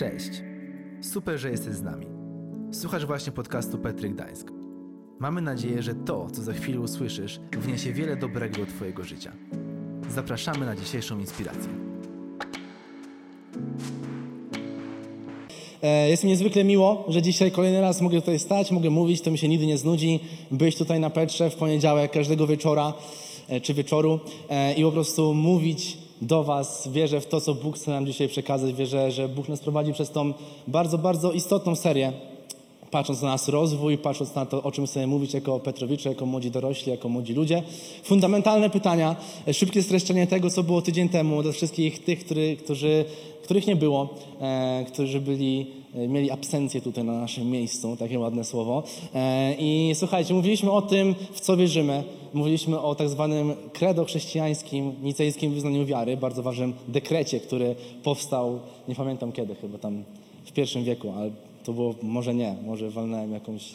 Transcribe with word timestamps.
Cześć. 0.00 0.30
Super, 1.00 1.38
że 1.38 1.50
jesteś 1.50 1.74
z 1.74 1.82
nami. 1.82 2.06
Słuchasz 2.72 3.06
właśnie 3.06 3.32
podcastu 3.32 3.78
Petry 3.78 4.10
Gdańsk. 4.10 4.50
Mamy 5.18 5.40
nadzieję, 5.40 5.82
że 5.82 5.94
to, 5.94 6.28
co 6.32 6.42
za 6.42 6.52
chwilę 6.52 6.80
usłyszysz, 6.80 7.40
wniesie 7.58 7.92
wiele 7.92 8.16
dobrego 8.16 8.56
do 8.56 8.66
Twojego 8.66 9.04
życia. 9.04 9.32
Zapraszamy 10.10 10.66
na 10.66 10.76
dzisiejszą 10.76 11.18
inspirację. 11.18 11.70
E, 15.82 16.10
Jest 16.10 16.24
mi 16.24 16.30
niezwykle 16.30 16.64
miło, 16.64 17.04
że 17.08 17.22
dzisiaj 17.22 17.50
kolejny 17.50 17.80
raz 17.80 18.00
mogę 18.00 18.20
tutaj 18.20 18.38
stać, 18.38 18.70
mogę 18.70 18.90
mówić, 18.90 19.20
to 19.20 19.30
mi 19.30 19.38
się 19.38 19.48
nigdy 19.48 19.66
nie 19.66 19.78
znudzi. 19.78 20.20
Być 20.50 20.76
tutaj 20.76 21.00
na 21.00 21.10
Petrze 21.10 21.50
w 21.50 21.54
poniedziałek 21.54 22.10
każdego 22.10 22.46
wieczora 22.46 22.92
e, 23.48 23.60
czy 23.60 23.74
wieczoru 23.74 24.20
e, 24.48 24.74
i 24.74 24.82
po 24.82 24.92
prostu 24.92 25.34
mówić 25.34 25.98
do 26.20 26.44
Was. 26.44 26.88
Wierzę 26.92 27.20
w 27.20 27.26
to, 27.26 27.40
co 27.40 27.54
Bóg 27.54 27.76
chce 27.76 27.90
nam 27.90 28.06
dzisiaj 28.06 28.28
przekazać. 28.28 28.74
Wierzę, 28.74 29.10
że 29.10 29.28
Bóg 29.28 29.48
nas 29.48 29.60
prowadzi 29.60 29.92
przez 29.92 30.10
tą 30.10 30.32
bardzo, 30.68 30.98
bardzo 30.98 31.32
istotną 31.32 31.76
serię. 31.76 32.12
Patrząc 32.90 33.22
na 33.22 33.28
nas 33.28 33.48
rozwój, 33.48 33.98
patrząc 33.98 34.34
na 34.34 34.46
to, 34.46 34.62
o 34.62 34.72
czym 34.72 34.86
chcemy 34.86 35.06
mówić 35.06 35.34
jako 35.34 35.60
Petrowicze, 35.60 36.08
jako 36.08 36.26
młodzi 36.26 36.50
dorośli, 36.50 36.92
jako 36.92 37.08
młodzi 37.08 37.34
ludzie. 37.34 37.62
Fundamentalne 38.02 38.70
pytania, 38.70 39.16
szybkie 39.52 39.82
streszczenie 39.82 40.26
tego, 40.26 40.50
co 40.50 40.62
było 40.62 40.82
tydzień 40.82 41.08
temu, 41.08 41.42
dla 41.42 41.52
wszystkich 41.52 42.04
tych, 42.04 42.24
który, 42.24 42.56
którzy, 42.56 43.04
których 43.42 43.66
nie 43.66 43.76
było, 43.76 44.08
e, 44.40 44.84
którzy 44.88 45.20
byli, 45.20 45.66
e, 45.94 46.08
mieli 46.08 46.30
absencję 46.30 46.80
tutaj 46.80 47.04
na 47.04 47.12
naszym 47.12 47.50
miejscu, 47.50 47.96
takie 47.96 48.18
ładne 48.18 48.44
słowo. 48.44 48.82
E, 49.14 49.54
I 49.58 49.92
słuchajcie, 49.94 50.34
mówiliśmy 50.34 50.70
o 50.70 50.82
tym, 50.82 51.14
w 51.32 51.40
co 51.40 51.56
wierzymy. 51.56 52.04
Mówiliśmy 52.34 52.80
o 52.80 52.94
tak 52.94 53.08
zwanym 53.08 53.52
credo 53.72 54.04
chrześcijańskim, 54.04 54.92
nicejskim 55.02 55.54
wyznaniu 55.54 55.86
wiary, 55.86 56.16
bardzo 56.16 56.42
ważnym 56.42 56.72
dekrecie, 56.88 57.40
który 57.40 57.74
powstał, 58.02 58.60
nie 58.88 58.94
pamiętam 58.94 59.32
kiedy, 59.32 59.54
chyba 59.54 59.78
tam 59.78 60.04
w 60.44 60.52
pierwszym 60.52 60.84
wieku, 60.84 61.12
ale 61.16 61.30
to 61.64 61.72
było, 61.72 61.94
może 62.02 62.34
nie, 62.34 62.56
może 62.66 62.90
walnąłem 62.90 63.32
jakąś 63.32 63.74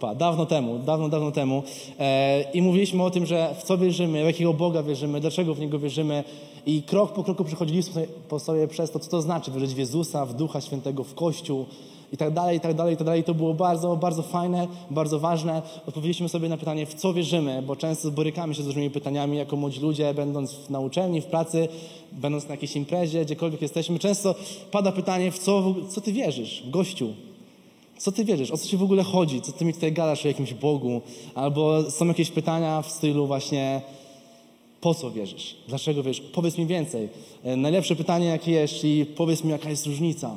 pas. 0.00 0.16
Dawno 0.16 0.46
temu, 0.46 0.78
dawno, 0.78 1.08
dawno 1.08 1.30
temu. 1.30 1.62
E, 1.98 2.44
I 2.54 2.62
mówiliśmy 2.62 3.02
o 3.02 3.10
tym, 3.10 3.26
że 3.26 3.54
w 3.58 3.62
co 3.62 3.78
wierzymy, 3.78 4.22
w 4.22 4.26
jakiego 4.26 4.54
Boga 4.54 4.82
wierzymy, 4.82 5.20
dlaczego 5.20 5.54
w 5.54 5.60
Niego 5.60 5.78
wierzymy. 5.78 6.24
I 6.66 6.82
krok 6.82 7.12
po 7.12 7.24
kroku 7.24 7.44
przechodziliśmy 7.44 8.08
po 8.28 8.38
sobie 8.38 8.68
przez 8.68 8.90
to, 8.90 8.98
co 8.98 9.10
to 9.10 9.22
znaczy 9.22 9.50
wierzyć 9.50 9.74
w 9.74 9.78
Jezusa, 9.78 10.26
w 10.26 10.34
Ducha 10.34 10.60
Świętego, 10.60 11.04
w 11.04 11.14
Kościół 11.14 11.66
i 12.12 12.16
tak 12.16 12.32
dalej, 12.32 12.56
i 12.56 12.60
tak 12.60 12.74
dalej, 12.74 12.94
i 12.94 12.96
tak 12.96 13.06
dalej. 13.06 13.24
To 13.24 13.34
było 13.34 13.54
bardzo, 13.54 13.96
bardzo 13.96 14.22
fajne, 14.22 14.66
bardzo 14.90 15.18
ważne. 15.18 15.62
Odpowiedzieliśmy 15.86 16.28
sobie 16.28 16.48
na 16.48 16.56
pytanie, 16.56 16.86
w 16.86 16.94
co 16.94 17.14
wierzymy, 17.14 17.62
bo 17.62 17.76
często 17.76 18.10
borykamy 18.10 18.54
się 18.54 18.62
z 18.62 18.66
różnymi 18.66 18.90
pytaniami 18.90 19.36
jako 19.36 19.56
młodzi 19.56 19.80
ludzie, 19.80 20.14
będąc 20.14 20.70
na 20.70 20.80
uczelni, 20.80 21.20
w 21.20 21.26
pracy, 21.26 21.68
będąc 22.12 22.44
na 22.44 22.50
jakiejś 22.50 22.76
imprezie, 22.76 23.24
gdziekolwiek 23.24 23.62
jesteśmy. 23.62 23.98
Często 23.98 24.34
pada 24.70 24.92
pytanie, 24.92 25.32
w 25.32 25.38
co, 25.38 25.74
co 25.88 26.00
ty 26.00 26.12
wierzysz, 26.12 26.62
gościu? 26.66 27.12
Co 27.98 28.12
ty 28.12 28.24
wierzysz? 28.24 28.50
O 28.50 28.58
co 28.58 28.68
ci 28.68 28.76
w 28.76 28.82
ogóle 28.82 29.02
chodzi? 29.02 29.40
Co 29.40 29.52
ty 29.52 29.64
mi 29.64 29.74
tutaj 29.74 29.92
gadasz 29.92 30.24
o 30.24 30.28
jakimś 30.28 30.54
Bogu? 30.54 31.00
Albo 31.34 31.90
są 31.90 32.06
jakieś 32.06 32.30
pytania 32.30 32.82
w 32.82 32.90
stylu 32.90 33.26
właśnie 33.26 33.82
po 34.80 34.94
co 34.94 35.10
wierzysz? 35.10 35.56
Dlaczego 35.68 36.02
wierzysz? 36.02 36.26
Powiedz 36.32 36.58
mi 36.58 36.66
więcej. 36.66 37.08
E, 37.44 37.56
Najlepsze 37.56 37.96
pytanie 37.96 38.26
jakie 38.26 38.52
jest, 38.52 38.74
czyli 38.74 39.06
powiedz 39.06 39.44
mi 39.44 39.50
jaka 39.50 39.70
jest 39.70 39.86
różnica 39.86 40.36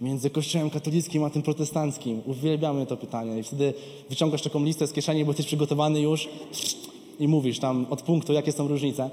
między 0.00 0.30
kościołem 0.30 0.70
katolickim 0.70 1.24
a 1.24 1.30
tym 1.30 1.42
protestanckim. 1.42 2.22
Uwielbiamy 2.26 2.86
to 2.86 2.96
pytanie 2.96 3.38
i 3.38 3.42
wtedy 3.42 3.74
wyciągasz 4.10 4.42
taką 4.42 4.64
listę 4.64 4.86
z 4.86 4.92
kieszeni, 4.92 5.24
bo 5.24 5.30
jesteś 5.30 5.46
przygotowany 5.46 6.00
już 6.00 6.28
i 7.18 7.28
mówisz 7.28 7.58
tam 7.58 7.86
od 7.90 8.02
punktu, 8.02 8.32
jakie 8.32 8.52
są 8.52 8.68
różnice. 8.68 9.10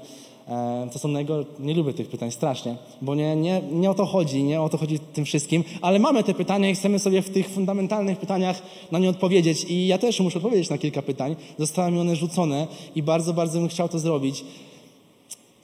E, 0.48 0.88
To 0.92 0.98
są 0.98 1.08
najgor... 1.08 1.46
Nie 1.60 1.74
lubię 1.74 1.92
tych 1.92 2.08
pytań 2.08 2.30
strasznie, 2.30 2.76
bo 3.02 3.14
nie, 3.14 3.36
nie, 3.36 3.62
nie 3.72 3.90
o 3.90 3.94
to 3.94 4.06
chodzi, 4.06 4.42
nie 4.42 4.60
o 4.60 4.68
to 4.68 4.78
chodzi 4.78 4.98
tym 4.98 5.24
wszystkim, 5.24 5.64
ale 5.80 5.98
mamy 5.98 6.24
te 6.24 6.34
pytania 6.34 6.70
i 6.70 6.74
chcemy 6.74 6.98
sobie 6.98 7.22
w 7.22 7.30
tych 7.30 7.48
fundamentalnych 7.48 8.18
pytaniach 8.18 8.62
na 8.92 8.98
nie 8.98 9.10
odpowiedzieć 9.10 9.64
i 9.64 9.86
ja 9.86 9.98
też 9.98 10.20
muszę 10.20 10.38
odpowiedzieć 10.38 10.70
na 10.70 10.78
kilka 10.78 11.02
pytań. 11.02 11.36
Zostały 11.58 11.90
mi 11.90 12.00
one 12.00 12.16
rzucone 12.16 12.66
i 12.94 13.02
bardzo, 13.02 13.34
bardzo 13.34 13.58
bym 13.58 13.68
chciał 13.68 13.88
to 13.88 13.98
zrobić. 13.98 14.44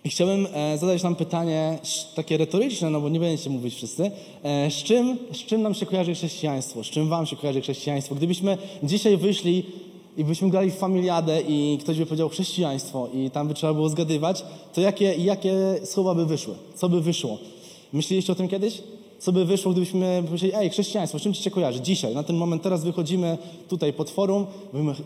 I 0.04 0.10
chciałbym 0.10 0.48
e, 0.52 0.78
zadać 0.78 1.02
nam 1.02 1.16
pytanie 1.16 1.78
takie 2.14 2.36
retoryczne, 2.36 2.90
no 2.90 3.00
bo 3.00 3.08
nie 3.08 3.20
będziecie 3.20 3.50
mówić 3.50 3.74
wszyscy. 3.74 4.10
E, 4.42 4.70
z, 4.70 4.74
czym, 4.74 5.18
z 5.32 5.36
czym 5.36 5.62
nam 5.62 5.74
się 5.74 5.86
kojarzy 5.86 6.14
chrześcijaństwo? 6.14 6.84
Z 6.84 6.86
czym 6.86 7.08
wam 7.08 7.26
się 7.26 7.36
kojarzy 7.36 7.60
chrześcijaństwo? 7.60 8.14
Gdybyśmy 8.14 8.58
dzisiaj 8.82 9.16
wyszli 9.16 9.66
i 10.16 10.24
byśmy 10.24 10.50
grali 10.50 10.70
w 10.70 10.74
familiadę 10.74 11.40
i 11.48 11.78
ktoś 11.80 11.98
by 11.98 12.06
powiedział 12.06 12.28
chrześcijaństwo 12.28 13.08
i 13.14 13.30
tam 13.30 13.48
by 13.48 13.54
trzeba 13.54 13.74
było 13.74 13.88
zgadywać, 13.88 14.44
to 14.72 14.80
jakie, 14.80 15.14
jakie 15.14 15.54
słowa 15.84 16.14
by 16.14 16.26
wyszły? 16.26 16.54
Co 16.74 16.88
by 16.88 17.00
wyszło? 17.00 17.38
Myśleliście 17.92 18.32
o 18.32 18.36
tym 18.36 18.48
kiedyś? 18.48 18.82
Co 19.18 19.32
by 19.32 19.44
wyszło, 19.44 19.72
gdybyśmy 19.72 20.22
powiedzieli, 20.26 20.52
ej, 20.56 20.70
chrześcijaństwo, 20.70 21.18
z 21.18 21.22
czym 21.22 21.34
ci 21.34 21.42
się 21.42 21.50
kojarzy? 21.50 21.80
Dzisiaj, 21.80 22.14
na 22.14 22.22
ten 22.22 22.36
moment, 22.36 22.62
teraz 22.62 22.84
wychodzimy 22.84 23.38
tutaj 23.68 23.92
pod 23.92 24.10
forum, 24.10 24.46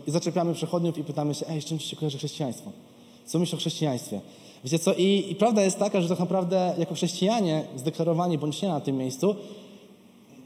zaczepiamy 0.07 0.53
przechodniów 0.53 0.97
i 0.97 1.03
pytamy 1.03 1.35
się, 1.35 1.47
ej, 1.47 1.61
z 1.61 1.65
czym 1.65 1.79
ci 1.79 1.87
się 1.87 1.95
kojarzy 1.95 2.17
chrześcijaństwo? 2.17 2.71
Co 3.25 3.39
myślisz 3.39 3.53
o 3.53 3.57
chrześcijaństwie? 3.57 4.19
Wiecie 4.63 4.79
co? 4.79 4.93
I, 4.93 5.25
I 5.29 5.35
prawda 5.35 5.61
jest 5.61 5.79
taka, 5.79 6.01
że 6.01 6.09
tak 6.09 6.19
naprawdę 6.19 6.73
jako 6.77 6.95
chrześcijanie 6.95 7.63
zdeklarowani 7.75 8.37
bądź 8.37 8.61
nie 8.61 8.69
na 8.69 8.79
tym 8.79 8.97
miejscu, 8.97 9.35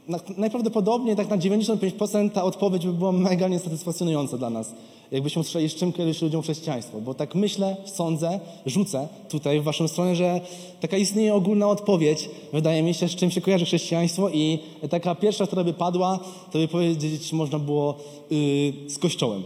na, 0.08 0.18
najprawdopodobniej 0.36 1.16
tak 1.16 1.28
na 1.28 1.38
95% 1.38 2.30
ta 2.30 2.44
odpowiedź 2.44 2.86
by 2.86 2.92
była 2.92 3.12
mega 3.12 3.48
niesatysfakcjonująca 3.48 4.38
dla 4.38 4.50
nas. 4.50 4.74
Jakbyśmy 5.10 5.40
usłyszeli, 5.40 5.68
z 5.68 5.74
czym 5.74 5.92
kiedyś 5.92 6.22
ludziom 6.22 6.42
chrześcijaństwo. 6.42 7.00
Bo 7.00 7.14
tak 7.14 7.34
myślę, 7.34 7.76
sądzę, 7.84 8.40
rzucę 8.66 9.08
tutaj 9.28 9.60
w 9.60 9.62
waszą 9.62 9.88
stronę, 9.88 10.16
że 10.16 10.40
taka 10.80 10.96
istnieje 10.96 11.34
ogólna 11.34 11.68
odpowiedź, 11.68 12.30
wydaje 12.52 12.82
mi 12.82 12.94
się, 12.94 13.08
z 13.08 13.14
czym 13.14 13.30
się 13.30 13.40
kojarzy 13.40 13.64
chrześcijaństwo 13.64 14.30
i 14.30 14.58
taka 14.90 15.14
pierwsza, 15.14 15.46
która 15.46 15.64
by 15.64 15.72
padła, 15.72 16.18
to 16.52 16.58
by 16.58 16.68
powiedzieć 16.68 17.32
można 17.32 17.58
było 17.58 17.96
yy, 18.30 18.90
z 18.90 18.98
Kościołem. 18.98 19.42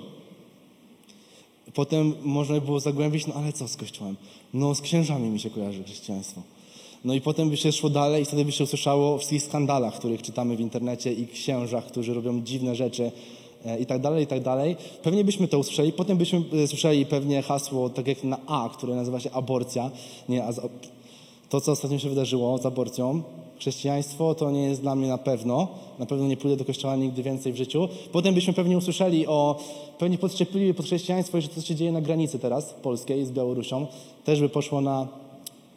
Potem 1.75 2.15
można 2.23 2.55
by 2.55 2.61
było 2.61 2.81
zagłębić, 2.81 3.27
no 3.27 3.35
ale 3.35 3.53
co 3.53 3.69
z 3.69 3.77
Kościołem? 3.77 4.17
No 4.55 4.75
z 4.75 4.81
księżami 4.81 5.31
mi 5.31 5.41
się 5.41 5.51
kojarzy 5.51 5.85
chrześcijaństwo. 5.85 6.43
No 7.05 7.15
i 7.15 7.21
potem 7.21 7.51
by 7.51 7.57
się 7.57 7.73
szło 7.73 7.91
dalej 7.91 8.23
i 8.23 8.25
wtedy 8.25 8.45
by 8.45 8.53
się 8.53 8.65
usłyszało 8.65 9.15
o 9.15 9.19
wszystkich 9.19 9.43
skandalach, 9.43 9.95
których 9.95 10.23
czytamy 10.23 10.57
w 10.57 10.61
internecie 10.61 11.13
i 11.13 11.27
księżach, 11.27 11.87
którzy 11.87 12.15
robią 12.15 12.43
dziwne 12.43 12.75
rzeczy 12.75 13.13
e, 13.65 13.79
i 13.79 13.87
tak 13.87 14.01
dalej, 14.01 14.25
i 14.25 14.27
tak 14.27 14.43
dalej. 14.43 14.77
Pewnie 15.03 15.25
byśmy 15.25 15.49
to 15.49 15.59
usłyszeli. 15.59 15.93
Potem 15.93 16.19
byśmy 16.19 16.43
e, 16.53 16.67
słyszeli 16.67 17.07
pewnie 17.07 17.43
hasło, 17.43 17.91
tak 17.91 18.07
jak 18.07 18.25
na 18.25 18.39
A, 18.47 18.71
które 18.73 18.95
nazywa 18.95 19.21
się 19.21 19.31
aborcja. 19.31 19.91
Nie, 20.29 20.45
a 20.45 20.53
to, 21.49 21.61
co 21.61 21.73
ostatnio 21.73 21.99
się 21.99 22.09
wydarzyło 22.09 22.59
z 22.59 22.67
aborcją, 22.67 23.23
chrześcijaństwo 23.59 24.35
to 24.35 24.51
nie 24.51 24.63
jest 24.63 24.81
dla 24.81 24.95
mnie 24.95 25.09
na 25.09 25.19
pewno. 25.19 25.69
Na 25.99 26.07
pewno 26.07 26.27
nie 26.27 26.37
pójdę 26.37 26.57
do 26.57 26.65
kościoła 26.65 26.97
nigdy 26.97 27.23
więcej 27.23 27.53
w 27.53 27.57
życiu. 27.57 27.89
Potem 28.13 28.35
byśmy 28.35 28.53
pewnie 28.53 28.79
usłyszeli 28.79 29.27
o, 29.27 29.59
pewnie 29.99 30.19
podszczepili 30.19 30.75
pod 30.75 30.87
chrześcijaństwo, 30.87 31.41
że 31.41 31.49
to, 31.49 31.61
się 31.61 31.75
dzieje 31.75 31.93
na 31.93 32.01
granicy 32.01 32.39
teraz 32.39 32.75
polskiej 32.83 33.27
z 33.27 33.31
Białorusią, 33.31 33.87
też 34.25 34.41
by 34.41 34.49
poszło 34.49 34.81
na 34.81 35.07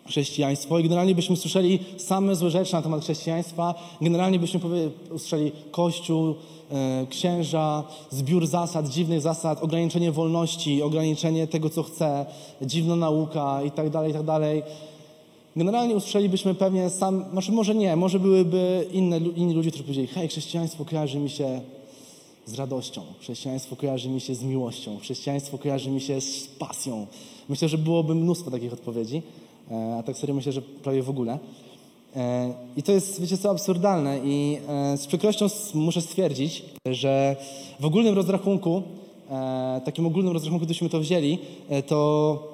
chrześcijaństwo 0.07 0.79
i 0.79 0.83
generalnie 0.83 1.15
byśmy 1.15 1.37
słyszeli 1.37 1.79
same 1.97 2.35
złe 2.35 2.49
rzeczy 2.49 2.73
na 2.73 2.81
temat 2.81 3.01
chrześcijaństwa. 3.01 3.75
Generalnie 4.01 4.39
byśmy 4.39 4.59
usłyszeli 5.11 5.51
Kościół, 5.71 6.35
e, 6.71 7.05
księża, 7.09 7.83
zbiór 8.09 8.47
zasad, 8.47 8.89
dziwnych 8.89 9.21
zasad, 9.21 9.63
ograniczenie 9.63 10.11
wolności, 10.11 10.81
ograniczenie 10.81 11.47
tego, 11.47 11.69
co 11.69 11.83
chce, 11.83 12.25
dziwna 12.61 12.95
nauka 12.95 13.63
i 13.63 13.71
tak 13.71 13.89
dalej, 13.89 14.11
i 14.11 14.13
tak 14.13 14.23
dalej. 14.23 14.63
Generalnie 15.56 15.95
usłyszelibyśmy 15.95 16.56
pewnie 16.56 16.89
sam, 16.89 17.25
może, 17.34 17.51
może 17.51 17.75
nie, 17.75 17.95
może 17.95 18.19
byłyby 18.19 18.88
inne, 18.91 19.17
inni 19.17 19.53
ludzie, 19.53 19.69
którzy 19.69 19.84
powiedzieli, 19.84 20.07
hej, 20.07 20.28
chrześcijaństwo 20.28 20.85
kojarzy 20.85 21.19
mi 21.19 21.29
się 21.29 21.62
z 22.45 22.53
radością, 22.53 23.01
chrześcijaństwo 23.19 23.75
kojarzy 23.75 24.09
mi 24.09 24.22
się 24.22 24.35
z 24.35 24.44
miłością, 24.44 25.00
chrześcijaństwo 25.00 25.57
kojarzy 25.57 25.91
mi 25.91 26.01
się 26.01 26.22
z 26.22 26.47
pasją. 26.47 27.07
Myślę, 27.50 27.69
że 27.69 27.78
byłoby 27.78 28.16
mnóstwo 28.16 28.51
takich 28.51 28.73
odpowiedzi, 28.73 29.22
e, 29.72 29.95
a 30.00 30.03
tak 30.03 30.17
serio 30.17 30.35
myślę, 30.35 30.51
że 30.51 30.61
prawie 30.61 31.03
w 31.03 31.09
ogóle. 31.09 31.40
E, 32.16 32.53
I 32.78 32.84
to 32.84 32.91
jest, 32.91 33.22
wiecie 33.22 33.38
co, 33.38 33.50
absurdalne 33.50 34.19
i 34.23 34.57
e, 34.67 34.97
z 34.97 35.07
przykrością 35.07 35.47
muszę 35.73 36.02
stwierdzić, 36.02 36.64
że 36.85 37.35
w 37.79 37.85
ogólnym 37.85 38.16
rozrachunku, 38.16 38.84
takim 39.85 40.05
ogólnym 40.05 40.34
rozrachunku, 40.34 40.66
gdybyśmy 40.66 40.90
to 40.90 40.99
wzięli, 40.99 41.40
to 41.87 42.52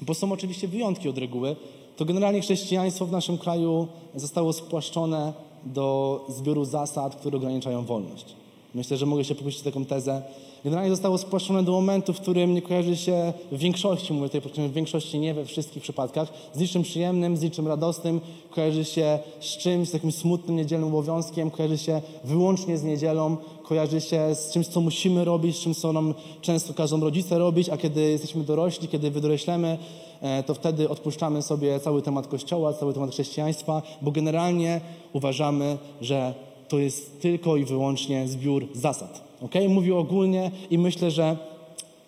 bo 0.00 0.14
są 0.14 0.32
oczywiście 0.32 0.68
wyjątki 0.68 1.08
od 1.08 1.18
reguły, 1.18 1.56
to 1.96 2.04
generalnie 2.04 2.40
chrześcijaństwo 2.40 3.06
w 3.06 3.12
naszym 3.12 3.38
kraju 3.38 3.88
zostało 4.14 4.52
spłaszczone 4.52 5.32
do 5.64 6.20
zbioru 6.28 6.64
zasad, 6.64 7.16
które 7.16 7.36
ograniczają 7.36 7.84
wolność. 7.84 8.26
Myślę, 8.74 8.96
że 8.96 9.06
mogę 9.06 9.24
się 9.24 9.34
popuścić 9.34 9.64
taką 9.64 9.84
tezę. 9.84 10.22
Generalnie 10.64 10.90
zostało 10.90 11.18
spłaszczone 11.18 11.62
do 11.62 11.72
momentu, 11.72 12.12
w 12.12 12.20
którym 12.20 12.54
nie 12.54 12.62
kojarzy 12.62 12.96
się 12.96 13.32
w 13.52 13.58
większości, 13.58 14.12
mówię 14.12 14.28
tutaj 14.28 14.68
w 14.68 14.72
większości 14.72 15.18
nie 15.18 15.34
we 15.34 15.44
wszystkich 15.44 15.82
przypadkach, 15.82 16.28
z 16.54 16.58
niczym 16.58 16.82
przyjemnym, 16.82 17.36
z 17.36 17.42
niczym 17.42 17.68
radosnym, 17.68 18.20
kojarzy 18.50 18.84
się 18.84 19.18
z 19.40 19.46
czymś, 19.46 19.88
z 19.88 19.92
takim 19.92 20.12
smutnym 20.12 20.56
niedzielnym 20.56 20.88
obowiązkiem, 20.88 21.50
kojarzy 21.50 21.78
się 21.78 22.02
wyłącznie 22.24 22.78
z 22.78 22.82
niedzielą, 22.82 23.36
kojarzy 23.62 24.00
się 24.00 24.34
z 24.34 24.52
czymś, 24.52 24.66
co 24.66 24.80
musimy 24.80 25.24
robić, 25.24 25.56
z 25.56 25.60
czym 25.60 25.74
co 25.74 25.92
nam 25.92 26.14
często 26.40 26.74
każą 26.74 27.00
rodzice 27.00 27.38
robić, 27.38 27.68
a 27.68 27.76
kiedy 27.76 28.00
jesteśmy 28.00 28.44
dorośli, 28.44 28.88
kiedy 28.88 29.10
wydoroślemy, 29.10 29.78
e, 30.20 30.42
to 30.42 30.54
wtedy 30.54 30.88
odpuszczamy 30.88 31.42
sobie 31.42 31.80
cały 31.80 32.02
temat 32.02 32.26
Kościoła, 32.26 32.72
cały 32.72 32.94
temat 32.94 33.10
chrześcijaństwa, 33.10 33.82
bo 34.02 34.10
generalnie 34.10 34.80
uważamy, 35.12 35.78
że 36.00 36.34
to 36.68 36.78
jest 36.78 37.20
tylko 37.20 37.56
i 37.56 37.64
wyłącznie 37.64 38.28
zbiór 38.28 38.66
zasad. 38.74 39.23
Okay? 39.40 39.68
Mówię 39.68 39.96
ogólnie 39.96 40.50
i 40.70 40.78
myślę, 40.78 41.10
że 41.10 41.36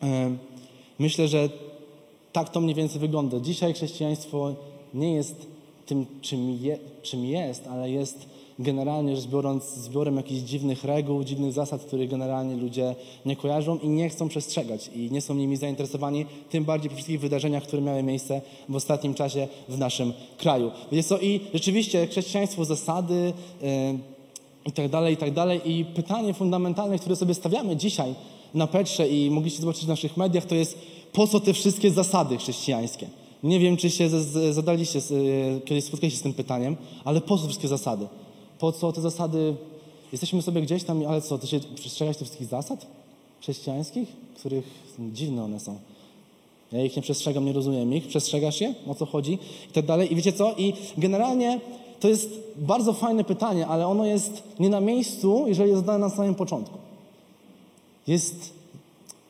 e, 0.02 0.30
myślę, 0.98 1.28
że 1.28 1.48
tak 2.32 2.50
to 2.50 2.60
mniej 2.60 2.74
więcej 2.74 3.00
wygląda. 3.00 3.40
Dzisiaj 3.40 3.74
chrześcijaństwo 3.74 4.54
nie 4.94 5.12
jest 5.12 5.46
tym, 5.86 6.06
czym, 6.20 6.58
je, 6.62 6.78
czym 7.02 7.24
jest, 7.24 7.66
ale 7.66 7.90
jest 7.90 8.26
generalnie 8.58 9.16
rzecz 9.16 9.26
biorąc 9.26 9.64
zbiorem 9.64 10.16
jakichś 10.16 10.40
dziwnych 10.40 10.84
reguł, 10.84 11.24
dziwnych 11.24 11.52
zasad, 11.52 11.82
których 11.82 12.10
generalnie 12.10 12.56
ludzie 12.56 12.94
nie 13.26 13.36
kojarzą 13.36 13.78
i 13.78 13.88
nie 13.88 14.08
chcą 14.08 14.28
przestrzegać 14.28 14.90
i 14.94 15.10
nie 15.10 15.20
są 15.20 15.34
nimi 15.34 15.56
zainteresowani, 15.56 16.26
tym 16.50 16.64
bardziej 16.64 16.90
po 16.90 16.96
wszystkich 16.96 17.20
wydarzeniach, 17.20 17.62
które 17.62 17.82
miały 17.82 18.02
miejsce 18.02 18.40
w 18.68 18.76
ostatnim 18.76 19.14
czasie 19.14 19.48
w 19.68 19.78
naszym 19.78 20.12
kraju. 20.38 20.70
Wiecie 20.92 21.08
co? 21.08 21.18
I 21.18 21.40
rzeczywiście 21.54 22.06
chrześcijaństwo, 22.06 22.64
zasady, 22.64 23.32
yy, 23.62 23.68
i 24.66 24.72
tak 24.72 24.88
dalej, 24.88 25.14
i 25.14 25.16
tak 25.16 25.32
dalej. 25.32 25.60
I 25.64 25.84
pytanie 25.84 26.34
fundamentalne, 26.34 26.98
które 26.98 27.16
sobie 27.16 27.34
stawiamy 27.34 27.76
dzisiaj 27.76 28.14
na 28.54 28.66
Petrze 28.66 29.08
i 29.08 29.30
mogliście 29.30 29.60
zobaczyć 29.60 29.84
w 29.84 29.88
naszych 29.88 30.16
mediach, 30.16 30.44
to 30.44 30.54
jest 30.54 30.78
po 31.12 31.26
co 31.26 31.40
te 31.40 31.52
wszystkie 31.52 31.90
zasady 31.90 32.36
chrześcijańskie? 32.36 33.08
Nie 33.42 33.60
wiem, 33.60 33.76
czy 33.76 33.90
się 33.90 34.08
zadaliście, 34.52 35.00
kiedyś 35.64 35.84
spotkaliście 35.84 36.16
się 36.16 36.20
z 36.20 36.22
tym 36.22 36.34
pytaniem, 36.34 36.76
ale 37.04 37.20
po 37.20 37.38
co 37.38 37.44
wszystkie 37.44 37.68
zasady? 37.68 38.06
Po 38.58 38.72
co 38.72 38.92
te 38.92 39.00
zasady? 39.00 39.54
Jesteśmy 40.12 40.42
sobie 40.42 40.62
gdzieś 40.62 40.84
tam, 40.84 41.06
ale 41.08 41.20
co, 41.20 41.38
ty 41.38 41.46
się 41.46 41.60
przestrzegać 41.74 42.16
tych 42.16 42.26
wszystkich 42.26 42.48
zasad 42.48 42.86
chrześcijańskich, 43.40 44.08
których 44.34 44.64
dziwne 44.98 45.44
one 45.44 45.60
są. 45.60 45.78
Ja 46.72 46.84
ich 46.84 46.96
nie 46.96 47.02
przestrzegam, 47.02 47.44
nie 47.44 47.52
rozumiem 47.52 47.94
ich. 47.94 48.06
Przestrzegasz 48.06 48.60
je? 48.60 48.74
O 48.88 48.94
co 48.94 49.06
chodzi? 49.06 49.38
I 49.70 49.72
tak 49.72 49.86
dalej. 49.86 50.12
I 50.12 50.16
wiecie 50.16 50.32
co? 50.32 50.54
I 50.58 50.72
generalnie 50.98 51.60
to 52.00 52.08
jest 52.08 52.30
bardzo 52.56 52.92
fajne 52.92 53.24
pytanie, 53.24 53.66
ale 53.66 53.86
ono 53.86 54.06
jest 54.06 54.42
nie 54.60 54.68
na 54.68 54.80
miejscu, 54.80 55.44
jeżeli 55.46 55.70
jest 55.70 55.80
zadane 55.80 55.98
na 55.98 56.10
samym 56.10 56.34
początku. 56.34 56.78
Jest, 58.06 58.52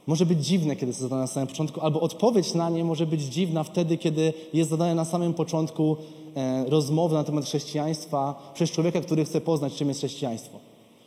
może 0.07 0.27
być 0.27 0.47
dziwne, 0.47 0.77
kiedy 0.77 0.87
jest 0.87 1.01
zadane 1.01 1.21
na 1.23 1.27
samym 1.27 1.47
początku, 1.47 1.81
albo 1.81 2.01
odpowiedź 2.01 2.55
na 2.55 2.71
nie 2.71 2.85
może 2.85 3.07
być 3.07 3.23
dziwna 3.23 3.65
wtedy, 3.65 3.99
kiedy 3.99 4.33
jest 4.53 4.71
zadane 4.71 4.95
na 4.95 5.05
samym 5.05 5.35
początku 5.35 5.97
e, 6.37 6.65
rozmowy 6.69 7.15
na 7.15 7.25
temat 7.25 7.45
chrześcijaństwa 7.45 8.53
przez 8.55 8.71
człowieka, 8.71 9.01
który 9.01 9.25
chce 9.25 9.41
poznać, 9.41 9.75
czym 9.75 9.89
jest 9.89 10.01
chrześcijaństwo. 10.01 10.59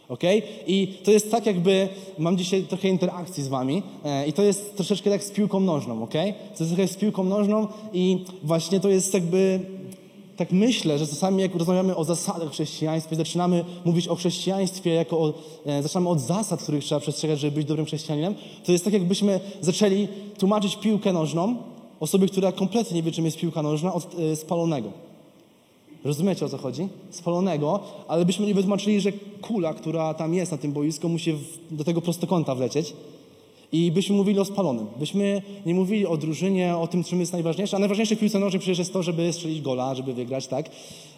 ok? 0.09 0.23
I 0.67 0.88
to 1.03 1.11
jest 1.11 1.31
tak, 1.31 1.45
jakby 1.45 1.89
mam 2.17 2.38
dzisiaj 2.38 2.63
trochę 2.63 2.88
interakcji 2.88 3.44
z 3.44 3.47
wami 3.47 3.83
e, 4.06 4.27
i 4.27 4.33
to 4.33 4.44
jest 4.44 4.75
troszeczkę 4.75 5.09
tak 5.09 5.23
z 5.23 5.31
piłką 5.31 5.59
nożną, 5.59 6.03
ok? 6.03 6.13
To 6.57 6.63
jest 6.63 6.75
trochę 6.75 6.88
z 6.88 6.95
piłką 6.95 7.23
nożną 7.23 7.67
i 7.94 8.25
właśnie 8.44 8.79
to 8.79 8.89
jest 8.89 9.13
jakby 9.13 9.59
tak 10.39 10.51
myślę, 10.51 11.00
że 11.00 11.07
czasami 11.07 11.41
jak 11.41 11.56
rozmawiamy 11.56 11.95
o 11.95 12.03
zasadach 12.03 12.51
chrześcijaństwa 12.51 13.15
i 13.15 13.18
zaczynamy 13.18 13.65
mówić 13.86 14.07
o 14.07 14.15
chrześcijaństwie 14.15 14.94
jako 14.94 15.19
o, 15.19 15.33
e, 15.65 15.83
zaczynamy 15.83 16.09
od 16.09 16.19
zasad, 16.19 16.63
których 16.63 16.83
trzeba 16.83 17.01
przestrzegać, 17.01 17.39
żeby 17.39 17.56
być 17.56 17.68
dobrym 17.68 17.86
chrześcijaninem, 17.86 18.36
to 18.65 18.71
jest 18.71 18.83
tak 18.83 18.94
jakbyśmy 18.94 19.39
zaczęli 19.62 20.07
tłumaczyć 20.38 20.75
piłkę 20.75 21.13
nożną 21.13 21.56
osobie, 22.00 22.27
która 22.27 22.51
kompletnie 22.51 22.95
nie 22.95 23.03
wie, 23.03 23.12
czym 23.12 23.25
jest 23.25 23.38
piłka 23.38 23.62
nożna, 23.62 23.94
od 23.94 24.15
e, 24.19 24.36
spalonego. 24.36 24.91
Rozumiecie 26.03 26.45
o 26.45 26.50
co 26.50 26.57
chodzi? 26.57 26.88
Spalonego, 27.12 27.80
ale 28.07 28.25
byśmy 28.25 28.45
nie 28.45 28.53
wytłumaczyli, 28.53 29.01
że 29.01 29.12
kula, 29.42 29.74
która 29.74 30.13
tam 30.13 30.33
jest 30.33 30.51
na 30.51 30.57
tym 30.57 30.71
boisku, 30.71 31.09
musi 31.09 31.33
w, 31.33 31.75
do 31.75 31.83
tego 31.83 32.01
prostokąta 32.01 32.56
wlecieć 32.56 32.94
i 33.71 33.92
byśmy 33.92 34.16
mówili 34.16 34.39
o 34.39 34.45
spalonym. 34.45 34.88
Byśmy 35.00 35.42
nie 35.66 35.75
mówili 35.75 36.06
o 36.06 36.18
drużynie, 36.18 36.77
o 36.77 36.88
tym, 36.88 37.04
czym 37.04 37.19
jest 37.19 37.33
najważniejsze. 37.33 37.77
A 37.77 37.80
najważniejsze 37.80 38.16
w 38.16 38.19
piłce 38.19 38.39
nożnej 38.39 38.60
przecież 38.60 38.80
jest 38.80 38.94
to, 38.94 39.04
żeby 39.04 39.33
strzelić 39.33 39.62
gola, 39.62 39.95
żeby 39.95 40.13
wygrać, 40.13 40.48
tak? 40.48 40.69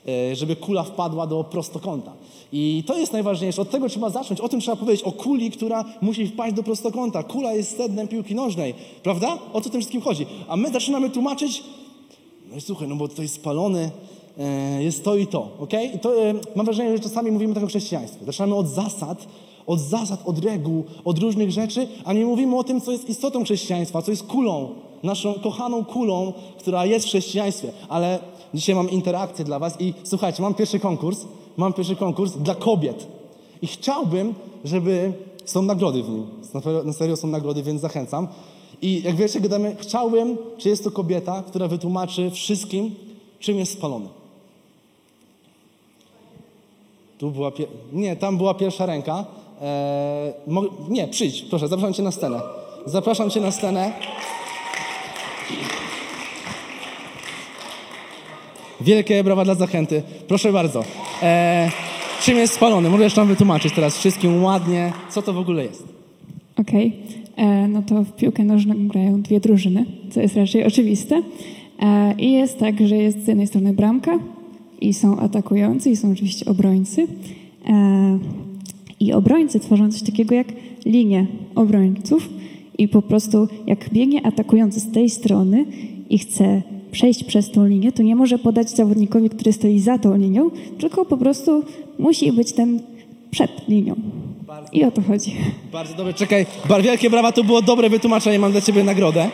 E, 0.08 0.36
żeby 0.36 0.56
kula 0.56 0.84
wpadła 0.84 1.28
do 1.28 1.44
prostokąta. 1.44 2.14
I 2.54 2.84
to 2.88 2.98
jest 2.98 3.14
najważniejsze. 3.14 3.62
Od 3.62 3.70
tego 3.70 3.90
trzeba 3.90 4.10
zacząć. 4.10 4.42
O 4.42 4.50
tym 4.50 4.60
trzeba 4.60 4.78
powiedzieć. 4.78 5.04
O 5.04 5.12
kuli, 5.12 5.52
która 5.52 5.86
musi 6.02 6.28
wpaść 6.28 6.56
do 6.56 6.64
prostokąta. 6.64 7.24
Kula 7.24 7.54
jest 7.54 7.78
sednem 7.78 8.08
piłki 8.08 8.36
nożnej. 8.36 8.74
Prawda? 9.04 9.38
O 9.54 9.62
co 9.62 9.70
tym 9.70 9.82
wszystkim 9.82 10.02
chodzi? 10.02 10.26
A 10.48 10.56
my 10.56 10.72
zaczynamy 10.72 11.10
tłumaczyć, 11.10 11.64
no 12.52 12.58
i 12.58 12.62
słuchaj, 12.62 12.88
no 12.88 12.96
bo 12.96 13.08
jest 13.18 13.36
spalony, 13.36 13.92
e, 14.38 14.84
jest 14.84 15.04
to 15.04 15.16
i 15.16 15.28
to, 15.28 15.50
ok? 15.60 15.74
I 15.96 16.00
to, 16.00 16.24
e, 16.24 16.34
mam 16.56 16.66
wrażenie, 16.66 16.98
że 16.98 17.04
czasami 17.04 17.32
mówimy 17.32 17.54
tak 17.54 17.64
o 17.64 17.68
chrześcijaństwie. 17.68 18.26
Zaczynamy 18.26 18.56
od 18.56 18.68
zasad, 18.68 19.28
od 19.68 19.80
zasad, 19.80 20.22
od 20.26 20.46
reguł, 20.46 20.84
od 21.06 21.20
różnych 21.20 21.52
rzeczy, 21.52 21.88
a 22.06 22.14
nie 22.14 22.26
mówimy 22.26 22.58
o 22.58 22.64
tym, 22.64 22.82
co 22.82 22.92
jest 22.92 23.10
istotą 23.10 23.44
chrześcijaństwa, 23.44 24.02
co 24.02 24.12
jest 24.12 24.24
kulą, 24.24 24.70
naszą 25.04 25.34
kochaną 25.34 25.86
kulą, 25.86 26.34
która 26.60 26.86
jest 26.86 27.06
w 27.06 27.10
chrześcijaństwie. 27.10 27.72
Ale 27.90 28.20
dzisiaj 28.54 28.76
mam 28.76 28.90
interakcję 28.90 29.46
dla 29.46 29.60
Was 29.60 29.82
i 29.82 29.94
słuchajcie, 30.04 30.42
mam 30.42 30.54
pierwszy 30.54 30.80
konkurs, 30.80 31.26
mam 31.58 31.74
pierwszy 31.74 31.96
konkurs 31.96 32.32
dla 32.32 32.56
kobiet. 32.56 33.08
I 33.62 33.68
chciałbym, 33.68 34.34
żeby 34.66 35.14
są 35.46 35.62
nagrody 35.62 36.04
w 36.04 36.10
nim. 36.10 36.26
Na 36.86 36.94
serio 36.94 37.18
są 37.18 37.28
nagrody, 37.28 37.64
więc 37.64 37.82
zachęcam. 37.82 38.28
I 38.82 39.02
jak 39.04 39.16
wiecie, 39.16 39.42
gadamy, 39.42 39.76
chciałbym, 39.80 40.38
czy 40.58 40.70
jest 40.70 40.84
to 40.84 40.92
kobieta, 40.92 41.44
która 41.48 41.68
wytłumaczy 41.68 42.32
wszystkim, 42.32 42.96
czym 43.40 43.58
jest 43.58 43.74
spalony. 43.74 44.08
Tu 47.18 47.32
była. 47.32 47.52
Nie, 47.94 48.16
tam 48.16 48.38
była 48.38 48.54
pierwsza 48.54 48.86
ręka. 48.86 49.26
Eee, 49.62 50.34
nie, 50.90 51.08
przyjdź, 51.08 51.42
proszę, 51.42 51.68
zapraszam 51.68 51.94
Cię 51.94 52.04
na 52.04 52.12
scenę. 52.12 52.40
Zapraszam 52.86 53.30
Cię 53.30 53.42
na 53.42 53.52
scenę. 53.52 53.92
Wielkie 58.82 59.24
brawa 59.24 59.46
dla 59.46 59.56
zachęty. 59.56 60.04
Proszę 60.28 60.54
bardzo. 60.54 60.84
Eee, 61.22 61.72
czym 62.22 62.38
jest 62.38 62.54
spalony? 62.54 62.90
Możesz 62.90 63.16
nam 63.16 63.28
wytłumaczyć 63.28 63.74
teraz 63.74 63.98
wszystkim 63.98 64.44
ładnie, 64.44 64.94
co 65.10 65.22
to 65.22 65.34
w 65.34 65.38
ogóle 65.38 65.64
jest. 65.64 65.84
Okej. 66.58 66.88
Okay. 66.88 67.46
E, 67.48 67.68
no 67.68 67.82
to 67.82 68.04
w 68.04 68.12
piłkę 68.12 68.44
nożną 68.44 68.88
grają 68.88 69.22
dwie 69.22 69.40
drużyny, 69.40 69.86
co 70.12 70.22
jest 70.22 70.36
raczej 70.36 70.66
oczywiste. 70.66 71.22
E, 71.80 72.14
I 72.18 72.32
jest 72.32 72.60
tak, 72.60 72.88
że 72.88 72.98
jest 72.98 73.24
z 73.24 73.28
jednej 73.28 73.48
strony 73.48 73.74
bramka 73.74 74.20
i 74.82 74.94
są 74.94 75.20
atakujący 75.20 75.90
i 75.90 75.96
są 75.96 76.12
oczywiście 76.12 76.46
obrońcy. 76.46 77.08
E, 77.66 78.20
i 79.02 79.14
obrońcy 79.14 79.60
tworzą 79.60 79.92
coś 79.92 80.02
takiego 80.02 80.36
jak 80.36 80.48
linię 80.86 81.28
obrońców 81.56 82.30
i 82.78 82.88
po 82.88 83.02
prostu 83.02 83.48
jak 83.68 83.90
biegnie 83.90 84.26
atakujący 84.26 84.80
z 84.80 84.92
tej 84.92 85.10
strony 85.10 85.66
i 86.10 86.18
chce 86.18 86.62
przejść 86.92 87.24
przez 87.24 87.52
tą 87.52 87.66
linię, 87.66 87.92
to 87.92 88.04
nie 88.04 88.16
może 88.16 88.40
podać 88.40 88.70
zawodnikowi, 88.70 89.30
który 89.30 89.54
stoi 89.54 89.80
za 89.80 89.98
tą 89.98 90.18
linią, 90.18 90.50
tylko 90.80 91.06
po 91.06 91.18
prostu 91.18 91.64
musi 92.00 92.32
być 92.32 92.54
ten 92.54 92.80
przed 93.32 93.68
linią. 93.68 93.96
I 94.74 94.84
o 94.84 94.92
to 94.92 95.02
chodzi. 95.02 95.36
Bardzo 95.72 95.96
dobre, 95.96 96.14
czekaj. 96.14 96.46
Wielkie 96.84 97.10
brawa, 97.10 97.32
to 97.32 97.44
było 97.44 97.62
dobre 97.62 97.90
wytłumaczenie, 97.90 98.40
mam 98.40 98.52
dla 98.52 98.62
ciebie 98.62 98.84
nagrodę. 98.84 99.30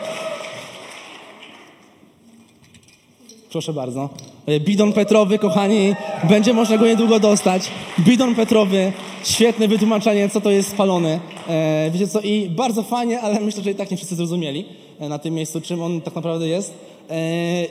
Proszę 3.50 3.72
bardzo. 3.72 4.08
E, 4.46 4.60
bidon 4.60 4.92
Petrowy, 4.92 5.38
kochani, 5.38 5.94
będzie 6.28 6.54
można 6.54 6.78
go 6.78 6.86
niedługo 6.86 7.20
dostać. 7.20 7.70
Bidon 7.98 8.34
Petrowy, 8.34 8.92
świetne 9.24 9.68
wytłumaczenie, 9.68 10.28
co 10.28 10.40
to 10.40 10.50
jest 10.50 10.70
spalony. 10.70 11.20
E, 11.48 11.90
wiecie 11.90 12.08
co, 12.08 12.20
i 12.20 12.50
bardzo 12.50 12.82
fajnie, 12.82 13.20
ale 13.20 13.40
myślę, 13.40 13.62
że 13.62 13.70
i 13.70 13.74
tak 13.74 13.90
nie 13.90 13.96
wszyscy 13.96 14.14
zrozumieli 14.14 14.64
e, 15.00 15.08
na 15.08 15.18
tym 15.18 15.34
miejscu, 15.34 15.60
czym 15.60 15.82
on 15.82 16.00
tak 16.00 16.14
naprawdę 16.14 16.48
jest. 16.48 16.74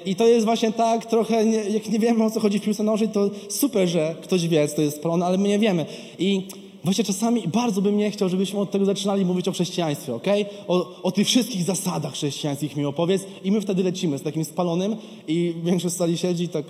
I 0.05 0.15
to 0.15 0.27
jest 0.27 0.45
właśnie 0.45 0.71
tak 0.71 1.05
trochę, 1.05 1.45
jak 1.45 1.89
nie 1.89 1.99
wiemy 1.99 2.23
o 2.23 2.31
co 2.31 2.39
chodzi 2.39 2.59
w 2.59 2.63
piłce 2.63 2.83
nożnej, 2.83 3.09
to 3.09 3.29
super, 3.49 3.87
że 3.87 4.15
ktoś 4.21 4.47
wie, 4.47 4.67
co 4.67 4.75
to 4.75 4.81
jest 4.81 4.97
spalony, 4.97 5.25
ale 5.25 5.37
my 5.37 5.47
nie 5.47 5.59
wiemy. 5.59 5.85
I 6.19 6.47
Właśnie 6.87 7.03
czasami 7.03 7.47
bardzo 7.47 7.81
bym 7.81 7.97
nie 7.97 8.11
chciał, 8.11 8.29
żebyśmy 8.29 8.59
od 8.59 8.71
tego 8.71 8.85
zaczynali 8.85 9.25
mówić 9.25 9.47
o 9.47 9.51
chrześcijaństwie, 9.51 10.15
ok? 10.15 10.25
O, 10.67 11.01
o 11.03 11.11
tych 11.11 11.27
wszystkich 11.27 11.63
zasadach 11.63 12.13
chrześcijańskich 12.13 12.75
mi 12.75 12.85
opowiedz 12.85 13.23
i 13.43 13.51
my 13.51 13.61
wtedy 13.61 13.83
lecimy 13.83 14.17
z 14.17 14.21
takim 14.21 14.45
spalonym 14.45 14.95
i 15.27 15.55
większość 15.63 15.95
sali 15.95 16.17
siedzi 16.17 16.43
i 16.43 16.49
tak, 16.49 16.65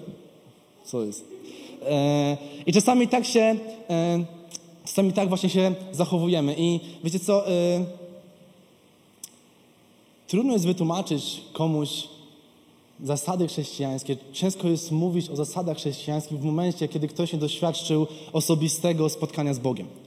co 0.85 1.03
jest? 1.03 1.25
E, 1.89 2.37
I 2.65 2.73
czasami 2.73 3.07
tak 3.07 3.25
się, 3.25 3.55
e, 3.89 4.25
czasami 4.85 5.13
tak 5.13 5.29
właśnie 5.29 5.49
się 5.49 5.75
zachowujemy 5.91 6.55
i 6.57 6.79
wiecie 7.03 7.19
co, 7.19 7.47
e, 7.47 7.85
trudno 10.27 10.53
jest 10.53 10.65
wytłumaczyć 10.65 11.41
komuś 11.53 11.89
zasady 13.03 13.47
chrześcijańskie. 13.47 14.17
Ciężko 14.33 14.67
jest 14.67 14.91
mówić 14.91 15.29
o 15.29 15.35
zasadach 15.35 15.77
chrześcijańskich 15.77 16.39
w 16.39 16.43
momencie, 16.43 16.87
kiedy 16.87 17.07
ktoś 17.07 17.33
nie 17.33 17.39
doświadczył 17.39 18.07
osobistego 18.33 19.09
spotkania 19.09 19.53
z 19.53 19.59
Bogiem. 19.59 20.06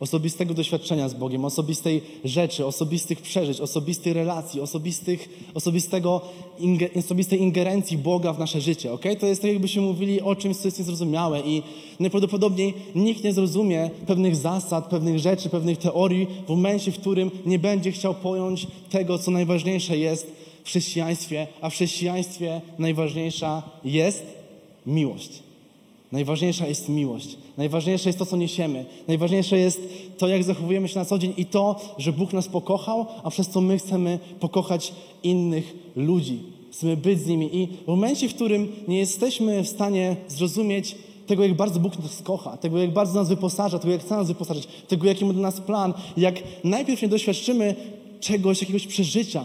Osobistego 0.00 0.54
doświadczenia 0.54 1.08
z 1.08 1.14
Bogiem, 1.14 1.44
osobistej 1.44 2.02
rzeczy, 2.24 2.66
osobistych 2.66 3.22
przeżyć, 3.22 3.60
osobistych 3.60 4.14
relacji, 4.14 4.60
osobistych, 4.60 5.28
osobistego, 5.54 6.20
inge, 6.58 6.88
osobistej 6.96 7.40
ingerencji 7.40 7.98
Boga 7.98 8.32
w 8.32 8.38
nasze 8.38 8.60
życie. 8.60 8.92
Okay? 8.92 9.16
To 9.16 9.26
jest 9.26 9.42
tak, 9.42 9.50
jakbyśmy 9.50 9.82
mówili 9.82 10.20
o 10.20 10.36
czymś, 10.36 10.56
co 10.56 10.68
jest 10.68 10.78
niezrozumiałe 10.78 11.40
i 11.40 11.62
najprawdopodobniej 12.00 12.74
nikt 12.94 13.24
nie 13.24 13.32
zrozumie 13.32 13.90
pewnych 14.06 14.36
zasad, 14.36 14.86
pewnych 14.86 15.18
rzeczy, 15.18 15.48
pewnych 15.48 15.78
teorii 15.78 16.26
w 16.46 16.48
momencie, 16.48 16.92
w 16.92 16.98
którym 16.98 17.30
nie 17.46 17.58
będzie 17.58 17.92
chciał 17.92 18.14
pojąć 18.14 18.66
tego, 18.90 19.18
co 19.18 19.30
najważniejsze 19.30 19.98
jest 19.98 20.32
w 20.64 20.66
chrześcijaństwie, 20.66 21.46
a 21.60 21.70
w 21.70 21.72
chrześcijaństwie 21.72 22.60
najważniejsza 22.78 23.62
jest 23.84 24.26
miłość. 24.86 25.30
Najważniejsza 26.12 26.66
jest 26.66 26.88
miłość. 26.88 27.36
Najważniejsze 27.58 28.08
jest 28.08 28.18
to, 28.18 28.26
co 28.26 28.36
niesiemy. 28.36 28.84
Najważniejsze 29.08 29.58
jest 29.58 29.80
to, 30.18 30.28
jak 30.28 30.44
zachowujemy 30.44 30.88
się 30.88 30.98
na 30.98 31.04
co 31.04 31.18
dzień 31.18 31.34
i 31.36 31.46
to, 31.46 31.76
że 31.98 32.12
Bóg 32.12 32.32
nas 32.32 32.48
pokochał, 32.48 33.06
a 33.22 33.30
przez 33.30 33.48
to 33.48 33.60
my 33.60 33.78
chcemy 33.78 34.18
pokochać 34.40 34.92
innych 35.22 35.76
ludzi. 35.96 36.42
Chcemy 36.72 36.96
być 36.96 37.20
z 37.20 37.26
nimi. 37.26 37.56
I 37.56 37.68
w 37.84 37.86
momencie, 37.86 38.28
w 38.28 38.34
którym 38.34 38.68
nie 38.88 38.98
jesteśmy 38.98 39.62
w 39.62 39.68
stanie 39.68 40.16
zrozumieć 40.28 40.96
tego, 41.26 41.42
jak 41.42 41.54
bardzo 41.54 41.80
Bóg 41.80 41.98
nas 41.98 42.22
kocha, 42.22 42.56
tego, 42.56 42.78
jak 42.78 42.92
bardzo 42.92 43.14
nas 43.14 43.28
wyposaża, 43.28 43.78
tego, 43.78 43.92
jak 43.92 44.02
chce 44.02 44.16
nas 44.16 44.28
wyposażyć, 44.28 44.68
tego, 44.88 45.06
jaki 45.06 45.24
ma 45.24 45.32
dla 45.32 45.42
nas 45.42 45.60
plan, 45.60 45.94
jak 46.16 46.34
najpierw 46.64 47.02
nie 47.02 47.08
doświadczymy 47.08 47.74
czegoś, 48.20 48.60
jakiegoś 48.60 48.86
przeżycia, 48.86 49.44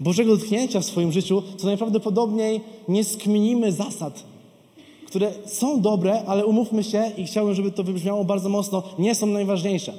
Bożego 0.00 0.36
dotknięcia 0.36 0.80
w 0.80 0.84
swoim 0.84 1.12
życiu, 1.12 1.42
to 1.58 1.66
najprawdopodobniej 1.66 2.60
nie 2.88 3.04
skminimy 3.04 3.72
zasad, 3.72 4.24
które 5.06 5.32
są 5.46 5.80
dobre, 5.80 6.22
ale 6.26 6.46
umówmy 6.46 6.84
się 6.84 7.10
i 7.16 7.24
chciałbym, 7.24 7.54
żeby 7.54 7.70
to 7.70 7.84
wybrzmiało 7.84 8.24
bardzo 8.24 8.48
mocno, 8.48 8.82
nie 8.98 9.14
są 9.14 9.26
najważniejsze. 9.26 9.92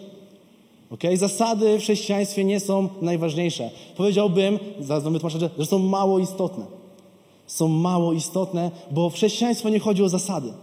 Okay? 0.89 1.17
Zasady 1.17 1.77
w 1.77 1.81
chrześcijaństwie 1.81 2.43
nie 2.43 2.59
są 2.59 2.89
najważniejsze. 3.01 3.71
Powiedziałbym, 3.97 4.59
zaraz 4.79 5.03
wam 5.03 5.13
wytłumaczę, 5.13 5.49
że 5.59 5.65
są 5.65 5.79
mało 5.79 6.19
istotne. 6.19 6.65
Są 7.47 7.67
mało 7.67 8.13
istotne, 8.13 8.71
bo 8.91 9.09
w 9.09 9.13
chrześcijaństwie 9.13 9.71
nie 9.71 9.79
chodzi 9.79 10.03
o 10.03 10.09
zasady. 10.09 10.53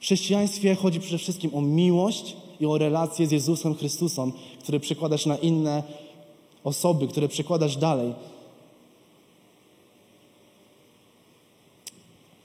W 0.00 0.02
chrześcijaństwie 0.02 0.74
chodzi 0.74 1.00
przede 1.00 1.18
wszystkim 1.18 1.54
o 1.54 1.60
miłość 1.60 2.36
i 2.60 2.66
o 2.66 2.78
relacje 2.78 3.26
z 3.26 3.32
Jezusem 3.32 3.74
Chrystusem, 3.74 4.32
które 4.62 4.80
przekładasz 4.80 5.26
na 5.26 5.36
inne 5.36 5.82
osoby, 6.64 7.08
które 7.08 7.28
przekładasz 7.28 7.76
dalej. 7.76 8.12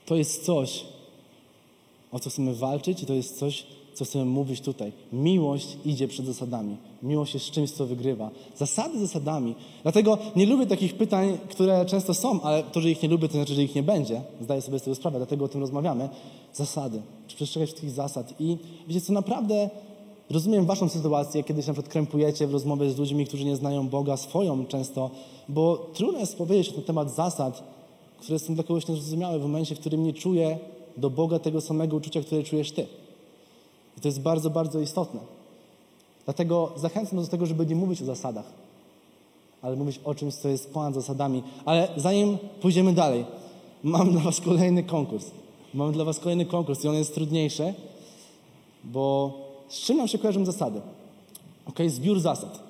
To 0.06 0.16
jest 0.16 0.44
coś, 0.44 0.84
o 2.12 2.18
co 2.18 2.30
chcemy 2.30 2.54
walczyć 2.54 3.02
i 3.02 3.06
to 3.06 3.14
jest 3.14 3.38
coś, 3.38 3.66
co 3.94 4.04
chcemy 4.04 4.24
mówić 4.24 4.60
tutaj. 4.60 4.92
Miłość 5.12 5.76
idzie 5.84 6.08
przed 6.08 6.26
zasadami. 6.26 6.76
Miłość 7.02 7.34
jest 7.34 7.50
czymś, 7.50 7.70
co 7.70 7.86
wygrywa. 7.86 8.30
Zasady 8.56 9.00
zasadami. 9.00 9.54
Dlatego 9.82 10.18
nie 10.36 10.46
lubię 10.46 10.66
takich 10.66 10.94
pytań, 10.94 11.38
które 11.48 11.86
często 11.86 12.14
są, 12.14 12.42
ale 12.42 12.62
to, 12.62 12.80
że 12.80 12.90
ich 12.90 13.02
nie 13.02 13.08
lubię, 13.08 13.28
to 13.28 13.34
znaczy, 13.34 13.54
że 13.54 13.62
ich 13.62 13.74
nie 13.74 13.82
będzie. 13.82 14.22
Zdaję 14.40 14.62
sobie 14.62 14.78
z 14.78 14.82
tego 14.82 14.94
sprawę, 14.94 15.18
dlatego 15.18 15.44
o 15.44 15.48
tym 15.48 15.60
rozmawiamy. 15.60 16.08
Zasady. 16.54 17.02
Czy 17.28 17.36
przestrzegać 17.36 17.68
wszystkich 17.68 17.90
zasad. 17.90 18.34
I 18.40 18.56
wiecie 18.88 19.00
co, 19.00 19.12
naprawdę 19.12 19.70
rozumiem 20.30 20.66
waszą 20.66 20.88
sytuację, 20.88 21.44
kiedy 21.44 21.62
się 21.62 21.68
na 21.68 21.74
przykład 21.74 21.92
krępujecie 21.92 22.46
w 22.46 22.52
rozmowie 22.52 22.90
z 22.90 22.98
ludźmi, 22.98 23.26
którzy 23.26 23.44
nie 23.44 23.56
znają 23.56 23.88
Boga, 23.88 24.16
swoją 24.16 24.66
często, 24.66 25.10
bo 25.48 25.90
trudno 25.94 26.20
jest 26.20 26.36
powiedzieć 26.36 26.76
na 26.76 26.82
temat 26.82 27.14
zasad, 27.14 27.62
które 28.18 28.38
są 28.38 28.54
dla 28.54 28.64
kogoś 28.64 28.88
niezrozumiałe 28.88 29.38
w 29.38 29.42
momencie, 29.42 29.74
w 29.74 29.80
którym 29.80 30.02
nie 30.02 30.12
czuję 30.12 30.58
do 31.00 31.10
Boga 31.10 31.38
tego 31.38 31.60
samego 31.60 31.96
uczucia, 31.96 32.20
które 32.20 32.42
czujesz 32.42 32.72
Ty. 32.72 32.86
I 33.98 34.00
to 34.00 34.08
jest 34.08 34.20
bardzo, 34.20 34.50
bardzo 34.50 34.80
istotne. 34.80 35.20
Dlatego 36.24 36.72
zachęcam 36.76 37.22
do 37.22 37.26
tego, 37.26 37.46
żeby 37.46 37.66
nie 37.66 37.76
mówić 37.76 38.02
o 38.02 38.04
zasadach, 38.04 38.44
ale 39.62 39.76
mówić 39.76 40.00
o 40.04 40.14
czymś, 40.14 40.34
co 40.34 40.48
jest 40.48 40.72
ponad 40.72 40.94
zasadami. 40.94 41.42
Ale 41.64 41.88
zanim 41.96 42.38
pójdziemy 42.60 42.92
dalej, 42.92 43.24
mam 43.82 44.12
dla 44.12 44.20
Was 44.20 44.40
kolejny 44.40 44.82
konkurs. 44.82 45.30
Mam 45.74 45.92
dla 45.92 46.04
Was 46.04 46.18
kolejny 46.20 46.46
konkurs 46.46 46.84
i 46.84 46.88
on 46.88 46.94
jest 46.94 47.14
trudniejszy, 47.14 47.74
bo 48.84 49.32
z 49.68 49.80
czym 49.80 49.96
nam 49.96 50.08
się 50.08 50.18
kojarzą 50.18 50.44
zasady? 50.44 50.80
Ok, 51.66 51.78
zbiór 51.86 52.20
zasad. 52.20 52.69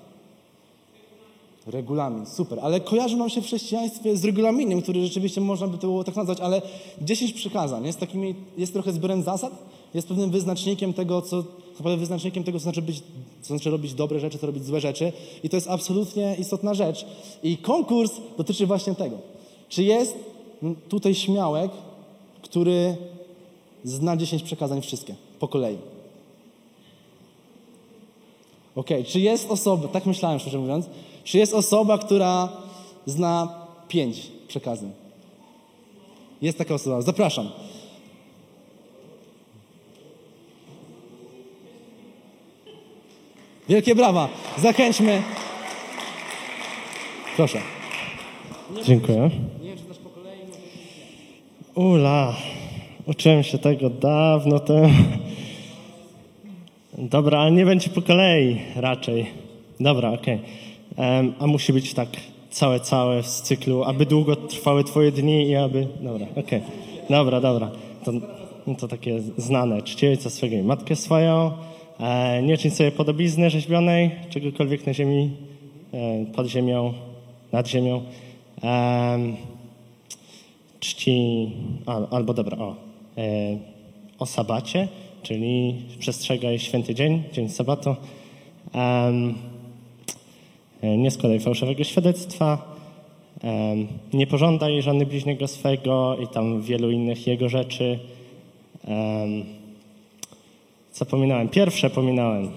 Regulamin, 1.70 2.26
super. 2.26 2.58
Ale 2.62 2.80
kojarzy 2.80 3.16
nam 3.16 3.30
się 3.30 3.42
w 3.42 3.46
chrześcijaństwie 3.46 4.16
z 4.16 4.24
regulaminem, 4.24 4.82
który 4.82 5.04
rzeczywiście 5.04 5.40
można 5.40 5.66
by 5.66 5.78
to 5.78 5.86
było 5.86 6.04
tak 6.04 6.16
nazwać, 6.16 6.40
ale 6.40 6.62
10 7.02 7.32
przykazań 7.32 7.86
jest, 7.86 8.00
takimi, 8.00 8.34
jest 8.58 8.72
trochę 8.72 8.92
zbiorem 8.92 9.22
zasad, 9.22 9.52
jest 9.94 10.08
pewnym 10.08 10.30
wyznacznikiem 10.30 10.92
tego, 10.92 11.22
co 11.22 11.44
naprawdę 11.78 11.96
wyznacznikiem 11.96 12.44
tego, 12.44 12.58
co 12.58 12.62
znaczy, 12.62 12.82
być, 12.82 13.02
co 13.42 13.48
znaczy 13.48 13.70
robić 13.70 13.94
dobre 13.94 14.20
rzeczy, 14.20 14.38
co 14.38 14.46
robić 14.46 14.64
złe 14.64 14.80
rzeczy. 14.80 15.12
I 15.44 15.48
to 15.48 15.56
jest 15.56 15.68
absolutnie 15.68 16.36
istotna 16.38 16.74
rzecz. 16.74 17.06
I 17.42 17.56
konkurs 17.56 18.12
dotyczy 18.38 18.66
właśnie 18.66 18.94
tego. 18.94 19.18
Czy 19.68 19.82
jest 19.82 20.14
tutaj 20.88 21.14
śmiałek, 21.14 21.70
który 22.42 22.96
zna 23.84 24.16
10 24.16 24.42
przekazań 24.42 24.82
wszystkie, 24.82 25.14
po 25.40 25.48
kolei? 25.48 25.76
Ok, 28.76 28.88
czy 29.06 29.20
jest 29.20 29.50
osoba, 29.50 29.88
tak 29.88 30.06
myślałem 30.06 30.38
szczerze 30.38 30.58
mówiąc, 30.58 30.86
czy 31.30 31.38
jest 31.38 31.54
osoba, 31.54 31.98
która 31.98 32.48
zna 33.06 33.48
pięć 33.88 34.30
przekazań? 34.48 34.90
Jest 36.42 36.58
taka 36.58 36.74
osoba. 36.74 37.02
Zapraszam. 37.02 37.50
Wielkie 43.68 43.94
brawa. 43.94 44.28
Zachęćmy. 44.58 45.22
Proszę. 47.36 47.60
Dziękuję. 48.84 49.30
Ula, 51.74 52.36
uczyłem 53.06 53.42
się 53.42 53.58
tego 53.58 53.90
dawno 53.90 54.58
temu. 54.58 54.94
Dobra, 56.98 57.38
ale 57.38 57.50
nie 57.50 57.66
będzie 57.66 57.90
po 57.90 58.02
kolei 58.02 58.60
raczej. 58.76 59.26
Dobra, 59.80 60.10
okej. 60.10 60.34
Okay. 60.34 60.70
A 61.38 61.46
musi 61.46 61.72
być 61.72 61.94
tak 61.94 62.08
całe, 62.50 62.80
całe 62.80 63.22
z 63.22 63.42
cyklu, 63.42 63.84
aby 63.84 64.06
długo 64.06 64.36
trwały 64.36 64.84
twoje 64.84 65.12
dni 65.12 65.46
i 65.46 65.56
aby... 65.56 65.86
Dobra, 66.00 66.26
okej. 66.30 66.42
Okay. 66.42 66.60
Dobra, 67.10 67.40
dobra. 67.40 67.70
To, 68.04 68.12
to 68.78 68.88
takie 68.88 69.20
znane. 69.36 69.82
Czci 69.82 70.06
ojca 70.06 70.30
swego 70.30 70.56
i 70.56 70.62
matkę 70.62 70.96
swoją. 70.96 71.52
E, 72.00 72.42
nie 72.42 72.58
czyń 72.58 72.70
sobie 72.70 72.92
podobizny 72.92 73.50
rzeźbionej, 73.50 74.10
czegokolwiek 74.30 74.86
na 74.86 74.94
ziemi, 74.94 75.30
e, 75.94 76.26
pod 76.26 76.46
ziemią, 76.46 76.92
nad 77.52 77.68
ziemią. 77.68 78.02
E, 78.64 79.18
czci... 80.80 81.50
Albo 82.10 82.34
dobra, 82.34 82.58
o. 82.58 82.74
E, 83.18 83.58
o 84.18 84.26
sabacie 84.26 84.88
czyli 85.22 85.74
przestrzegaj 85.98 86.58
święty 86.58 86.94
dzień, 86.94 87.22
dzień 87.32 87.48
sabatu. 87.48 87.96
Nie 90.82 91.10
składaj 91.10 91.40
fałszywego 91.40 91.84
świadectwa, 91.84 92.76
um, 93.42 93.86
nie 94.12 94.26
pożądaj 94.26 94.82
żony 94.82 95.06
bliźniego 95.06 95.48
swego 95.48 96.16
i 96.16 96.26
tam 96.26 96.62
wielu 96.62 96.90
innych 96.90 97.26
jego 97.26 97.48
rzeczy. 97.48 97.98
Um, 98.88 99.44
co 100.92 101.06
pominąłem? 101.06 101.48
Pierwsze 101.48 101.90
pominąłem. 101.90 102.50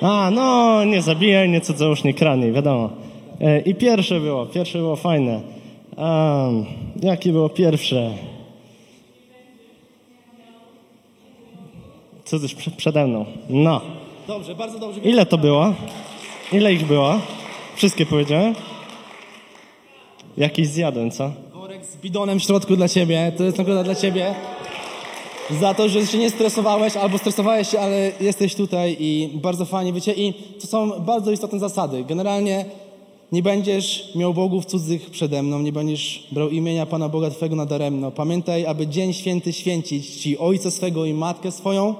A, 0.00 0.30
no, 0.30 0.84
nie 0.84 1.02
zabijaj, 1.02 1.48
nie 1.48 1.60
cudzołóż, 1.60 2.04
nie 2.04 2.14
kradnij, 2.14 2.52
wiadomo. 2.52 2.90
E, 3.40 3.60
I 3.60 3.74
pierwsze 3.74 4.20
było, 4.20 4.46
pierwsze 4.46 4.78
było 4.78 4.96
fajne. 4.96 5.40
Um, 5.96 6.64
jakie 7.02 7.32
było 7.32 7.48
pierwsze? 7.48 8.14
Cudzyż 12.24 12.54
przede 12.76 13.06
mną. 13.06 13.24
No. 13.50 13.99
Dobrze, 14.26 14.54
bardzo 14.54 14.78
dobrze. 14.78 15.00
Ile 15.00 15.26
to 15.26 15.38
było? 15.38 15.74
Ile 16.52 16.72
ich 16.72 16.86
było? 16.86 17.18
Wszystkie 17.76 18.06
powiedziałem? 18.06 18.54
Jakiś 20.36 20.68
zjadłem, 20.68 21.10
co? 21.10 21.30
Worek 21.54 21.84
z 21.84 21.96
bidonem 21.96 22.40
w 22.40 22.42
środku 22.42 22.76
dla 22.76 22.88
ciebie. 22.88 23.32
To 23.36 23.44
jest 23.44 23.58
nagroda 23.58 23.84
dla 23.84 23.94
ciebie. 23.94 24.34
Za 25.60 25.74
to, 25.74 25.88
że 25.88 26.06
się 26.06 26.18
nie 26.18 26.30
stresowałeś, 26.30 26.96
albo 26.96 27.18
stresowałeś 27.18 27.68
się, 27.68 27.80
ale 27.80 28.12
jesteś 28.20 28.54
tutaj 28.54 28.96
i 29.00 29.30
bardzo 29.34 29.64
fajnie, 29.64 29.92
wiecie. 29.92 30.12
I 30.12 30.34
to 30.60 30.66
są 30.66 30.90
bardzo 30.90 31.30
istotne 31.32 31.58
zasady. 31.58 32.04
Generalnie 32.04 32.64
nie 33.32 33.42
będziesz 33.42 34.14
miał 34.14 34.34
bogów 34.34 34.66
cudzych 34.66 35.10
przede 35.10 35.42
mną, 35.42 35.62
nie 35.62 35.72
będziesz 35.72 36.26
brał 36.32 36.50
imienia 36.50 36.86
Pana 36.86 37.08
Boga 37.08 37.30
Twego 37.30 37.56
nadaremno. 37.56 38.10
Pamiętaj, 38.10 38.66
aby 38.66 38.86
dzień 38.86 39.12
święty 39.12 39.52
święcić 39.52 40.06
Ci 40.16 40.38
ojca 40.38 40.70
swego 40.70 41.04
i 41.04 41.14
matkę 41.14 41.52
swoją, 41.52 41.94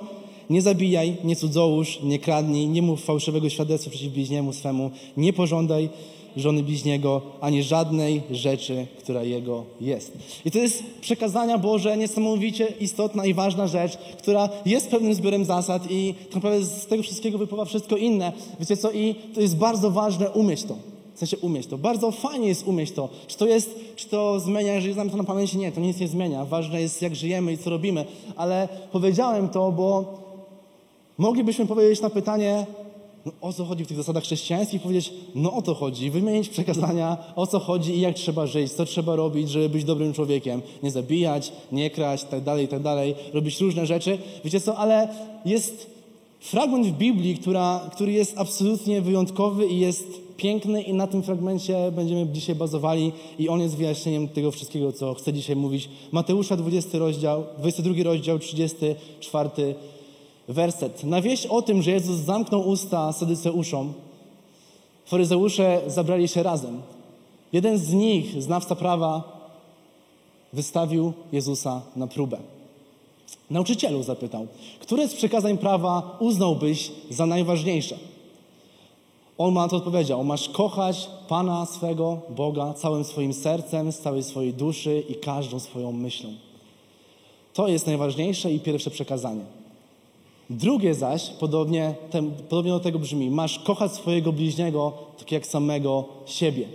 nie 0.51 0.63
zabijaj, 0.63 1.17
nie 1.25 1.37
cudzołóż, 1.37 1.99
nie 2.03 2.19
kradnij, 2.19 2.69
nie 2.69 2.83
mów 2.83 3.05
fałszywego 3.05 3.49
świadectwa 3.49 3.91
przeciw 3.91 4.13
bliźniemu 4.13 4.53
swemu, 4.53 4.91
nie 5.17 5.33
pożądaj 5.33 5.89
żony 6.37 6.63
bliźniego, 6.63 7.23
ani 7.41 7.63
żadnej 7.63 8.23
rzeczy, 8.31 8.87
która 8.99 9.23
jego 9.23 9.65
jest. 9.81 10.13
I 10.45 10.51
to 10.51 10.59
jest 10.59 10.83
przekazania 11.01 11.59
Boże 11.59 11.97
niesamowicie 11.97 12.69
istotna 12.81 13.27
i 13.27 13.35
ważna 13.35 13.67
rzecz, 13.67 13.97
która 14.19 14.49
jest 14.67 14.91
pewnym 14.91 15.15
zbiorem 15.15 15.45
zasad 15.45 15.91
i 15.91 16.15
tak 16.25 16.35
naprawdę 16.35 16.65
z 16.65 16.87
tego 16.87 17.03
wszystkiego 17.03 17.39
wypływa 17.39 17.65
wszystko 17.65 17.97
inne. 17.97 18.33
Wiecie 18.61 18.77
co? 18.77 18.93
I 18.93 19.15
to 19.35 19.41
jest 19.41 19.57
bardzo 19.57 19.91
ważne 19.91 20.31
umieć 20.31 20.63
to. 20.63 20.77
W 21.15 21.19
sensie 21.19 21.39
umieć 21.39 21.67
to. 21.67 21.79
Bardzo 21.79 22.11
fajnie 22.11 22.49
jest 22.49 22.67
umieć 22.67 22.93
to. 22.93 23.09
Czy 23.27 23.39
to 23.39 23.47
jest, 23.47 23.79
czy 23.97 24.09
to 24.09 24.41
zmienia, 24.41 24.75
jeżeli 24.75 24.95
znamy 24.95 25.11
to 25.11 25.17
na 25.17 25.25
pamięci? 25.25 25.59
Nie, 25.59 25.73
to 25.73 25.81
nic 25.81 26.01
nie 26.01 26.09
zmienia. 26.09 26.45
Ważne 26.45 26.81
jest, 26.81 27.03
jak 27.03 27.17
żyjemy 27.17 27.53
i 27.53 27.59
co 27.59 27.71
robimy. 27.71 28.05
Ale 28.37 28.69
powiedziałem 28.93 29.49
to, 29.49 29.73
bo 29.73 30.21
moglibyśmy 31.21 31.67
powiedzieć 31.67 32.01
na 32.01 32.11
pytanie, 32.11 32.67
no, 33.27 33.33
o 33.41 33.53
co 33.53 33.65
chodzi 33.65 33.85
w 33.85 33.89
tych 33.89 33.97
zasadach 33.97 34.23
chrześcijańskich, 34.23 34.83
powiedzieć, 34.83 35.13
no 35.35 35.53
o 35.53 35.63
to 35.63 35.75
chodzi, 35.75 36.11
wymienić 36.11 36.49
przekazania, 36.49 37.17
o 37.37 37.47
co 37.47 37.59
chodzi 37.59 37.97
i 37.97 38.01
jak 38.01 38.15
trzeba 38.15 38.47
żyć, 38.47 38.73
co 38.73 38.85
trzeba 38.85 39.17
robić, 39.17 39.51
żeby 39.51 39.69
być 39.69 39.85
dobrym 39.85 40.13
człowiekiem. 40.13 40.63
Nie 40.83 40.91
zabijać, 40.91 41.53
nie 41.73 41.91
kraść, 41.91 42.25
tak 42.25 42.41
dalej, 42.41 42.69
tak 42.69 42.83
dalej, 42.83 43.15
robić 43.33 43.61
różne 43.61 43.87
rzeczy. 43.87 44.19
Wiecie 44.45 44.61
co, 44.61 44.77
ale 44.77 45.09
jest 45.45 45.87
fragment 46.41 46.87
w 46.87 46.93
Biblii, 46.93 47.37
która, 47.37 47.91
który 47.93 48.13
jest 48.13 48.39
absolutnie 48.39 49.01
wyjątkowy 49.01 49.67
i 49.67 49.79
jest 49.79 50.21
piękny 50.37 50.83
i 50.83 50.93
na 50.93 51.07
tym 51.07 51.23
fragmencie 51.23 51.93
będziemy 51.93 52.27
dzisiaj 52.27 52.55
bazowali 52.55 53.13
i 53.39 53.49
on 53.49 53.61
jest 53.61 53.77
wyjaśnieniem 53.77 54.29
tego 54.29 54.51
wszystkiego, 54.51 54.93
co 54.93 55.15
chcę 55.15 55.33
dzisiaj 55.33 55.57
mówić. 55.57 55.89
Mateusza 56.13 56.57
20 56.57 56.99
rozdział, 56.99 57.45
22 57.59 58.03
rozdział, 58.03 58.39
34 58.39 59.51
werset. 60.51 61.05
Na 61.05 61.23
wieść 61.23 61.47
o 61.47 61.63
tym, 61.63 61.83
że 61.83 61.91
Jezus 61.91 62.17
zamknął 62.17 62.69
usta 62.69 63.13
Sadyceuszom, 63.13 63.93
faryzeusze 65.07 65.81
zabrali 65.87 66.29
się 66.29 66.43
razem. 66.43 66.83
Jeden 67.53 67.79
z 67.79 67.93
nich, 67.93 68.43
znawca 68.43 68.75
prawa, 68.75 69.41
wystawił 70.53 71.13
Jezusa 71.33 71.83
na 71.97 72.07
próbę. 72.07 72.39
Nauczycielu 73.51 74.03
zapytał, 74.03 74.47
które 74.81 75.09
z 75.09 75.15
przekazań 75.15 75.59
prawa 75.59 76.17
uznałbyś 76.21 76.93
za 77.11 77.27
najważniejsze? 77.27 77.99
On 79.39 79.55
ma 79.55 79.69
to 79.69 79.77
odpowiedział, 79.77 80.25
masz 80.25 80.49
kochać 80.49 81.11
Pana 81.29 81.67
swego 81.67 82.21
Boga 82.37 82.75
całym 82.75 83.05
swoim 83.05 83.33
sercem, 83.33 83.93
z 83.93 83.99
całej 83.99 84.23
swojej 84.23 84.55
duszy 84.55 85.03
i 85.09 85.15
każdą 85.15 85.59
swoją 85.59 85.93
myślą. 85.93 86.31
To 87.55 87.69
jest 87.69 87.87
najważniejsze 87.87 88.53
i 88.53 88.61
pierwsze 88.61 88.91
przekazanie. 88.91 89.60
Drugie 90.51 90.95
zaś, 90.95 91.31
podobnie, 91.31 91.95
podobnie 92.49 92.73
do 92.73 92.81
tego 92.81 92.99
brzmi, 92.99 93.31
masz 93.31 93.59
kochać 93.59 93.93
swojego 93.93 94.33
bliźniego 94.33 94.93
tak 95.19 95.33
jak 95.33 95.47
samego 95.47 96.05
siebie. 96.27 96.69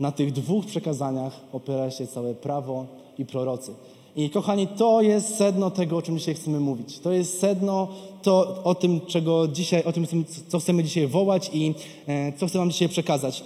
Na 0.00 0.12
tych 0.12 0.32
dwóch 0.32 0.66
przekazaniach 0.66 1.40
opiera 1.52 1.90
się 1.90 2.06
całe 2.06 2.34
prawo 2.34 2.86
i 3.18 3.24
prorocy. 3.24 3.74
I 4.16 4.30
kochani, 4.30 4.66
to 4.66 5.02
jest 5.02 5.36
sedno 5.36 5.70
tego, 5.70 5.96
o 5.96 6.02
czym 6.02 6.18
dzisiaj 6.18 6.34
chcemy 6.34 6.60
mówić. 6.60 6.98
To 6.98 7.12
jest 7.12 7.40
sedno 7.40 7.88
to, 8.22 8.62
o 8.64 8.74
tym, 8.74 9.00
czego 9.06 9.48
dzisiaj, 9.48 9.84
o 9.84 9.92
tym, 9.92 10.06
co 10.48 10.58
chcemy 10.58 10.84
dzisiaj 10.84 11.06
wołać 11.06 11.50
i 11.54 11.74
e, 12.06 12.32
co 12.32 12.46
chcę 12.46 12.58
wam 12.58 12.70
dzisiaj 12.70 12.88
przekazać. 12.88 13.44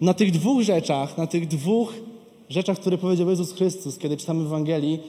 Na 0.00 0.14
tych 0.14 0.30
dwóch 0.30 0.62
rzeczach, 0.62 1.18
na 1.18 1.26
tych 1.26 1.48
dwóch 1.48 1.92
rzeczach, 2.48 2.78
które 2.78 2.98
powiedział 2.98 3.30
Jezus 3.30 3.52
Chrystus, 3.52 3.98
kiedy 3.98 4.16
czytamy 4.16 4.44
Ewangelii, 4.44 5.00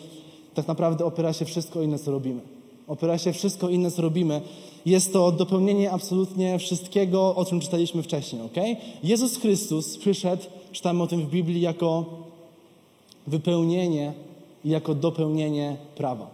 tak 0.53 0.67
naprawdę 0.67 1.05
opiera 1.05 1.33
się 1.33 1.45
wszystko 1.45 1.81
inne, 1.81 1.99
co 1.99 2.11
robimy. 2.11 2.41
Opiera 2.87 3.17
się 3.17 3.33
wszystko 3.33 3.69
inne, 3.69 3.91
co 3.91 4.01
robimy. 4.01 4.41
Jest 4.85 5.13
to 5.13 5.31
dopełnienie 5.31 5.91
absolutnie 5.91 6.59
wszystkiego, 6.59 7.35
o 7.35 7.45
czym 7.45 7.59
czytaliśmy 7.59 8.03
wcześniej, 8.03 8.41
ok? 8.41 8.79
Jezus 9.03 9.37
Chrystus 9.37 9.97
przyszedł, 9.97 10.43
czytamy 10.71 11.03
o 11.03 11.07
tym 11.07 11.21
w 11.21 11.29
Biblii, 11.29 11.61
jako 11.61 12.05
wypełnienie 13.27 14.13
i 14.65 14.69
jako 14.69 14.95
dopełnienie 14.95 15.77
prawa. 15.95 16.27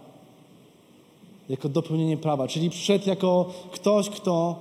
Jako 1.48 1.68
dopełnienie 1.68 2.16
prawa. 2.16 2.48
Czyli 2.48 2.70
przyszedł 2.70 3.08
jako 3.08 3.50
ktoś, 3.72 4.10
kto 4.10 4.56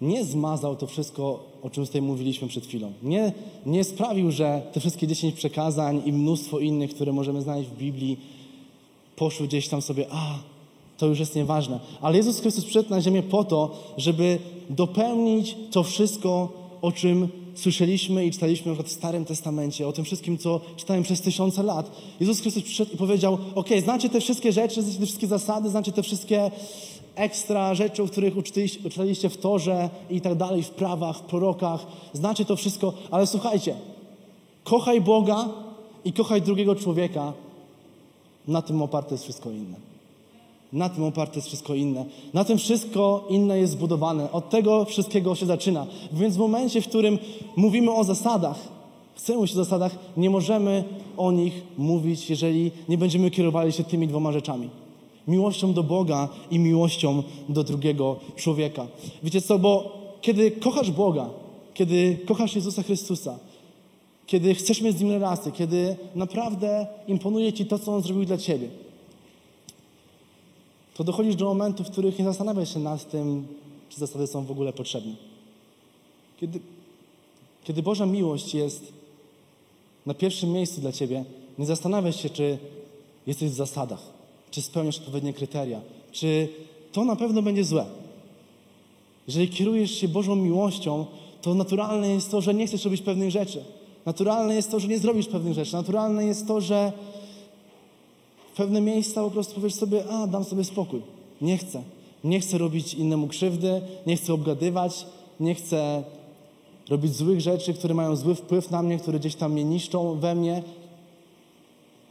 nie 0.00 0.24
zmazał 0.24 0.76
to 0.76 0.86
wszystko, 0.86 1.42
o 1.62 1.70
czym 1.70 1.86
tutaj 1.86 2.02
mówiliśmy 2.02 2.48
przed 2.48 2.66
chwilą. 2.66 2.92
Nie, 3.02 3.32
nie 3.66 3.84
sprawił, 3.84 4.30
że 4.30 4.62
te 4.72 4.80
wszystkie 4.80 5.06
dziesięć 5.06 5.34
przekazań 5.34 6.02
i 6.04 6.12
mnóstwo 6.12 6.58
innych, 6.58 6.94
które 6.94 7.12
możemy 7.12 7.42
znaleźć 7.42 7.70
w 7.70 7.76
Biblii, 7.76 8.18
poszły 9.16 9.46
gdzieś 9.46 9.68
tam 9.68 9.82
sobie, 9.82 10.06
a 10.10 10.38
to 10.98 11.06
już 11.06 11.18
jest 11.18 11.36
nieważne. 11.36 11.80
Ale 12.00 12.16
Jezus 12.16 12.40
Chrystus 12.40 12.64
przyszedł 12.64 12.90
na 12.90 13.00
ziemię 13.00 13.22
po 13.22 13.44
to, 13.44 13.70
żeby 13.96 14.38
dopełnić 14.70 15.56
to 15.70 15.82
wszystko, 15.82 16.48
o 16.82 16.92
czym 16.92 17.28
słyszeliśmy 17.54 18.26
i 18.26 18.30
czytaliśmy 18.30 18.74
w 18.74 18.88
Starym 18.88 19.24
Testamencie, 19.24 19.88
o 19.88 19.92
tym 19.92 20.04
wszystkim, 20.04 20.38
co 20.38 20.60
czytałem 20.76 21.02
przez 21.02 21.20
tysiące 21.20 21.62
lat. 21.62 21.90
Jezus 22.20 22.40
Chrystus 22.40 22.62
przyszedł 22.62 22.92
i 22.94 22.96
powiedział, 22.96 23.38
ok, 23.54 23.68
znacie 23.82 24.08
te 24.08 24.20
wszystkie 24.20 24.52
rzeczy, 24.52 24.82
znacie 24.82 24.98
te 24.98 25.06
wszystkie 25.06 25.26
zasady, 25.26 25.70
znacie 25.70 25.92
te 25.92 26.02
wszystkie 26.02 26.50
ekstra 27.14 27.74
rzeczy, 27.74 28.02
o 28.02 28.06
których 28.06 28.34
uczyliście 28.84 29.28
w 29.28 29.36
Torze 29.36 29.90
i 30.10 30.20
tak 30.20 30.34
dalej, 30.34 30.62
w 30.62 30.70
prawach, 30.70 31.18
w 31.18 31.20
prorokach. 31.20 31.86
Znacie 32.12 32.44
to 32.44 32.56
wszystko, 32.56 32.92
ale 33.10 33.26
słuchajcie, 33.26 33.74
kochaj 34.64 35.00
Boga 35.00 35.48
i 36.04 36.12
kochaj 36.12 36.42
drugiego 36.42 36.74
człowieka. 36.74 37.32
Na 38.48 38.62
tym 38.62 38.82
oparte 38.82 39.14
jest 39.14 39.24
wszystko 39.24 39.50
inne. 39.50 39.76
Na 40.72 40.88
tym 40.88 41.04
oparte 41.04 41.34
jest 41.36 41.48
wszystko 41.48 41.74
inne. 41.74 42.04
Na 42.34 42.44
tym 42.44 42.58
wszystko 42.58 43.24
inne 43.28 43.58
jest 43.58 43.72
zbudowane. 43.72 44.32
Od 44.32 44.50
tego 44.50 44.84
wszystkiego 44.84 45.34
się 45.34 45.46
zaczyna. 45.46 45.86
Więc 46.12 46.36
w 46.36 46.38
momencie, 46.38 46.80
w 46.80 46.88
którym 46.88 47.18
mówimy 47.56 47.92
o 47.92 48.04
zasadach, 48.04 48.58
chcemy 49.16 49.38
mówić 49.38 49.52
o 49.52 49.64
zasadach, 49.64 49.98
nie 50.16 50.30
możemy 50.30 50.84
o 51.16 51.32
nich 51.32 51.62
mówić, 51.78 52.30
jeżeli 52.30 52.70
nie 52.88 52.98
będziemy 52.98 53.30
kierowali 53.30 53.72
się 53.72 53.84
tymi 53.84 54.08
dwoma 54.08 54.32
rzeczami. 54.32 54.68
Miłością 55.28 55.72
do 55.72 55.82
Boga 55.82 56.28
i 56.50 56.58
miłością 56.58 57.22
do 57.48 57.64
drugiego 57.64 58.16
człowieka. 58.36 58.86
Wiecie 59.22 59.40
co, 59.40 59.58
bo 59.58 59.98
kiedy 60.20 60.50
kochasz 60.50 60.90
Boga, 60.90 61.28
kiedy 61.74 62.18
kochasz 62.26 62.54
Jezusa 62.54 62.82
Chrystusa, 62.82 63.38
kiedy 64.26 64.54
chcesz 64.54 64.80
mieć 64.80 64.98
z 64.98 65.00
Nim 65.00 65.10
relację, 65.10 65.52
kiedy 65.52 65.96
naprawdę 66.14 66.86
imponuje 67.08 67.52
Ci 67.52 67.66
to, 67.66 67.78
co 67.78 67.94
On 67.94 68.02
zrobił 68.02 68.24
dla 68.24 68.38
Ciebie, 68.38 68.68
to 70.94 71.04
dochodzisz 71.04 71.36
do 71.36 71.44
momentów, 71.44 71.86
w 71.86 71.90
których 71.90 72.18
nie 72.18 72.24
zastanawiasz 72.24 72.74
się 72.74 72.80
nad 72.80 73.10
tym, 73.10 73.46
czy 73.88 74.00
zasady 74.00 74.26
są 74.26 74.44
w 74.44 74.50
ogóle 74.50 74.72
potrzebne. 74.72 75.12
Kiedy, 76.40 76.60
kiedy 77.64 77.82
Boża 77.82 78.06
miłość 78.06 78.54
jest 78.54 78.92
na 80.06 80.14
pierwszym 80.14 80.52
miejscu 80.52 80.80
dla 80.80 80.92
Ciebie, 80.92 81.24
nie 81.58 81.66
zastanawiasz 81.66 82.22
się, 82.22 82.30
czy 82.30 82.58
jesteś 83.26 83.50
w 83.50 83.54
zasadach, 83.54 84.00
czy 84.50 84.62
spełniasz 84.62 84.98
odpowiednie 84.98 85.32
kryteria, 85.32 85.80
czy 86.12 86.48
to 86.92 87.04
na 87.04 87.16
pewno 87.16 87.42
będzie 87.42 87.64
złe. 87.64 87.86
Jeżeli 89.26 89.48
kierujesz 89.48 89.90
się 89.90 90.08
Bożą 90.08 90.36
miłością, 90.36 91.06
to 91.42 91.54
naturalne 91.54 92.08
jest 92.08 92.30
to, 92.30 92.40
że 92.40 92.54
nie 92.54 92.66
chcesz 92.66 92.84
robić 92.84 93.02
pewnych 93.02 93.30
rzeczy. 93.30 93.64
Naturalne 94.06 94.54
jest 94.54 94.70
to, 94.70 94.80
że 94.80 94.88
nie 94.88 94.98
zrobisz 94.98 95.26
pewnych 95.26 95.54
rzeczy. 95.54 95.72
Naturalne 95.72 96.24
jest 96.24 96.46
to, 96.46 96.60
że 96.60 96.92
pewne 98.56 98.80
miejsca 98.80 99.22
po 99.22 99.30
prostu 99.30 99.54
powiesz 99.54 99.74
sobie, 99.74 100.08
a 100.08 100.26
dam 100.26 100.44
sobie 100.44 100.64
spokój. 100.64 101.02
Nie 101.40 101.58
chcę. 101.58 101.82
Nie 102.24 102.40
chcę 102.40 102.58
robić 102.58 102.94
innemu 102.94 103.28
krzywdy, 103.28 103.80
nie 104.06 104.16
chcę 104.16 104.34
obgadywać, 104.34 105.06
nie 105.40 105.54
chcę 105.54 106.02
robić 106.88 107.16
złych 107.16 107.40
rzeczy, 107.40 107.74
które 107.74 107.94
mają 107.94 108.16
zły 108.16 108.34
wpływ 108.34 108.70
na 108.70 108.82
mnie, 108.82 108.98
które 108.98 109.18
gdzieś 109.18 109.34
tam 109.34 109.52
mnie 109.52 109.64
niszczą 109.64 110.18
we 110.18 110.34
mnie. 110.34 110.62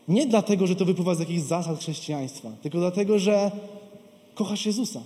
Nie 0.08 0.26
dlatego, 0.26 0.68
że 0.68 0.76
to 0.76 0.86
wypływa 0.86 1.16
z 1.16 1.20
jakichś 1.20 1.42
zasad 1.42 1.80
chrześcijaństwa, 1.80 2.52
tylko 2.62 2.78
dlatego, 2.78 3.20
że 3.20 3.52
kochasz 4.36 4.66
Jezusa. 4.66 5.02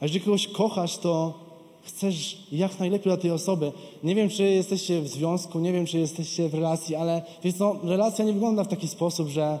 A 0.00 0.04
jeżeli 0.04 0.20
kogoś 0.20 0.48
kochasz, 0.48 0.98
to 0.98 1.34
chcesz 1.82 2.38
jak 2.52 2.78
najlepiej 2.78 3.04
dla 3.04 3.16
tej 3.16 3.30
osoby. 3.30 3.72
Nie 4.04 4.14
wiem, 4.14 4.28
czy 4.28 4.42
jesteście 4.42 5.00
w 5.00 5.08
związku, 5.08 5.60
nie 5.60 5.72
wiem, 5.72 5.86
czy 5.86 5.98
jesteście 5.98 6.48
w 6.48 6.54
relacji, 6.54 6.94
ale 6.94 7.22
wiesz 7.44 7.54
co, 7.54 7.76
relacja 7.82 8.24
nie 8.24 8.32
wygląda 8.32 8.64
w 8.64 8.68
taki 8.68 8.88
sposób, 8.88 9.28
że 9.28 9.58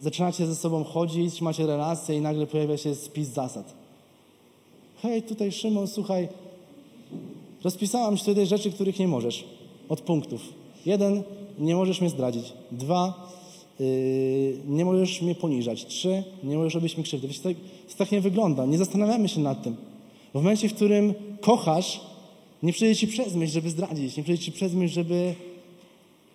zaczynacie 0.00 0.46
ze 0.46 0.54
sobą 0.54 0.84
chodzić, 0.84 1.40
macie 1.40 1.66
relacje 1.66 2.16
i 2.16 2.20
nagle 2.20 2.46
pojawia 2.46 2.76
się 2.76 2.94
spis 2.94 3.28
zasad. 3.28 3.74
Hej, 5.02 5.22
tutaj 5.22 5.52
Szymon, 5.52 5.88
słuchaj, 5.88 6.28
rozpisałam 7.64 8.16
tutaj 8.16 8.46
rzeczy, 8.46 8.70
których 8.70 8.98
nie 8.98 9.08
możesz. 9.08 9.44
Od 9.88 10.00
punktów. 10.00 10.40
Jeden, 10.86 11.22
nie 11.58 11.74
możesz 11.74 12.00
mnie 12.00 12.10
zdradzić. 12.10 12.52
Dwa, 12.72 13.28
yy, 13.80 14.56
nie 14.68 14.84
możesz 14.84 15.22
mnie 15.22 15.34
poniżać. 15.34 15.86
Trzy, 15.86 16.24
nie 16.44 16.56
możesz 16.56 16.74
robić 16.74 16.96
mi 16.96 17.04
krzywdy. 17.04 17.28
Wiecie, 17.28 17.40
tak, 17.42 17.56
tak 17.96 18.12
nie 18.12 18.20
wygląda. 18.20 18.66
Nie 18.66 18.78
zastanawiamy 18.78 19.28
się 19.28 19.40
nad 19.40 19.62
tym. 19.62 19.76
W 20.30 20.34
momencie, 20.34 20.68
w 20.68 20.74
którym 20.74 21.14
kochasz, 21.40 22.00
nie 22.62 22.72
przyjdzie 22.72 22.96
ci 22.96 23.06
przez 23.06 23.34
myśl, 23.34 23.52
żeby 23.52 23.70
zdradzić. 23.70 24.16
Nie 24.16 24.22
przyjdzie 24.22 24.44
ci 24.44 24.52
przez 24.52 24.74
myśl, 24.74 24.94
żeby 24.94 25.34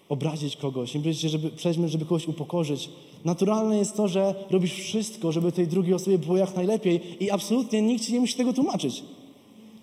obrazić 0.10 0.58
kogoś, 0.58 0.94
nie 0.94 1.00
będziecie, 1.00 1.30
żeby, 1.30 1.50
przejdźmy, 1.50 1.90
żeby 1.90 2.06
kogoś 2.06 2.28
upokorzyć. 2.28 2.90
Naturalne 3.26 3.78
jest 3.78 3.96
to, 3.96 4.08
że 4.08 4.36
robisz 4.52 4.74
wszystko, 4.74 5.32
żeby 5.32 5.52
tej 5.52 5.68
drugiej 5.68 5.94
osobie 5.94 6.18
było 6.18 6.38
jak 6.38 6.56
najlepiej 6.56 7.24
i 7.24 7.32
absolutnie 7.32 7.82
nikt 7.82 8.06
ci 8.06 8.14
nie 8.14 8.20
musi 8.20 8.34
tego 8.34 8.54
tłumaczyć. 8.54 9.04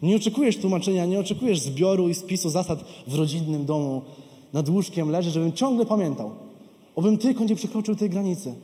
Nie 0.02 0.16
oczekujesz 0.16 0.56
tłumaczenia, 0.56 1.06
nie 1.06 1.20
oczekujesz 1.20 1.60
zbioru 1.60 2.08
i 2.08 2.14
spisu 2.14 2.50
zasad 2.50 2.84
w 3.06 3.14
rodzinnym 3.14 3.64
domu. 3.64 4.02
Nad 4.52 4.68
łóżkiem 4.68 5.10
leży, 5.10 5.30
żebym 5.30 5.52
ciągle 5.52 5.86
pamiętał. 5.86 6.30
Obym 6.96 7.18
tylko 7.18 7.44
nie 7.44 7.56
przekroczył 7.56 7.96
tej 7.96 8.10
granicy. 8.10 8.54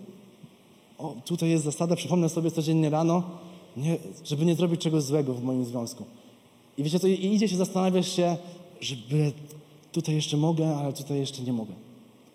O, 0.99 1.15
tutaj 1.25 1.51
jest 1.51 1.65
zasada, 1.65 1.97
przypomnę 1.97 2.29
sobie 2.29 2.51
codziennie 2.51 2.91
rano, 2.91 3.23
nie, 3.79 3.97
żeby 4.25 4.45
nie 4.45 4.55
zrobić 4.55 4.81
czegoś 4.81 5.03
złego 5.03 5.35
w 5.35 5.43
moim 5.43 5.65
związku. 5.65 6.05
I 6.79 6.83
wiecie 6.83 7.01
co, 7.01 7.07
i 7.09 7.35
idzie 7.35 7.49
się, 7.49 7.57
zastanawiasz 7.57 8.17
się, 8.17 8.37
żeby 8.81 9.33
tutaj 9.93 10.15
jeszcze 10.15 10.37
mogę, 10.37 10.77
ale 10.77 10.93
tutaj 10.93 11.19
jeszcze 11.19 11.43
nie 11.43 11.53
mogę. 11.53 11.73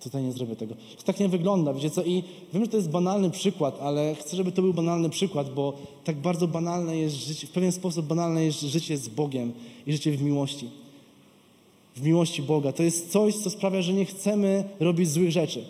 Tutaj 0.03 0.23
nie 0.23 0.31
zrobię 0.31 0.55
tego. 0.55 0.75
To 0.97 1.03
tak 1.03 1.19
nie 1.19 1.29
wygląda, 1.29 1.73
wiecie 1.73 1.89
co? 1.89 2.03
I 2.03 2.23
wiem, 2.53 2.63
że 2.63 2.71
to 2.71 2.77
jest 2.77 2.89
banalny 2.89 3.31
przykład, 3.31 3.79
ale 3.81 4.15
chcę, 4.15 4.37
żeby 4.37 4.51
to 4.51 4.61
był 4.61 4.73
banalny 4.73 5.09
przykład, 5.09 5.53
bo 5.53 5.73
tak 6.03 6.17
bardzo 6.17 6.47
banalne 6.47 6.97
jest 6.97 7.15
życie, 7.15 7.47
w 7.47 7.51
pewien 7.51 7.71
sposób 7.71 8.05
banalne 8.05 8.45
jest 8.45 8.61
życie 8.61 8.97
z 8.97 9.09
Bogiem 9.09 9.53
i 9.87 9.91
życie 9.91 10.11
w 10.11 10.21
miłości. 10.21 10.69
W 11.95 12.01
miłości 12.01 12.41
Boga. 12.41 12.71
To 12.71 12.83
jest 12.83 13.11
coś, 13.11 13.35
co 13.35 13.49
sprawia, 13.49 13.81
że 13.81 13.93
nie 13.93 14.05
chcemy 14.05 14.63
robić 14.79 15.09
złych 15.09 15.31
rzeczy. 15.31 15.65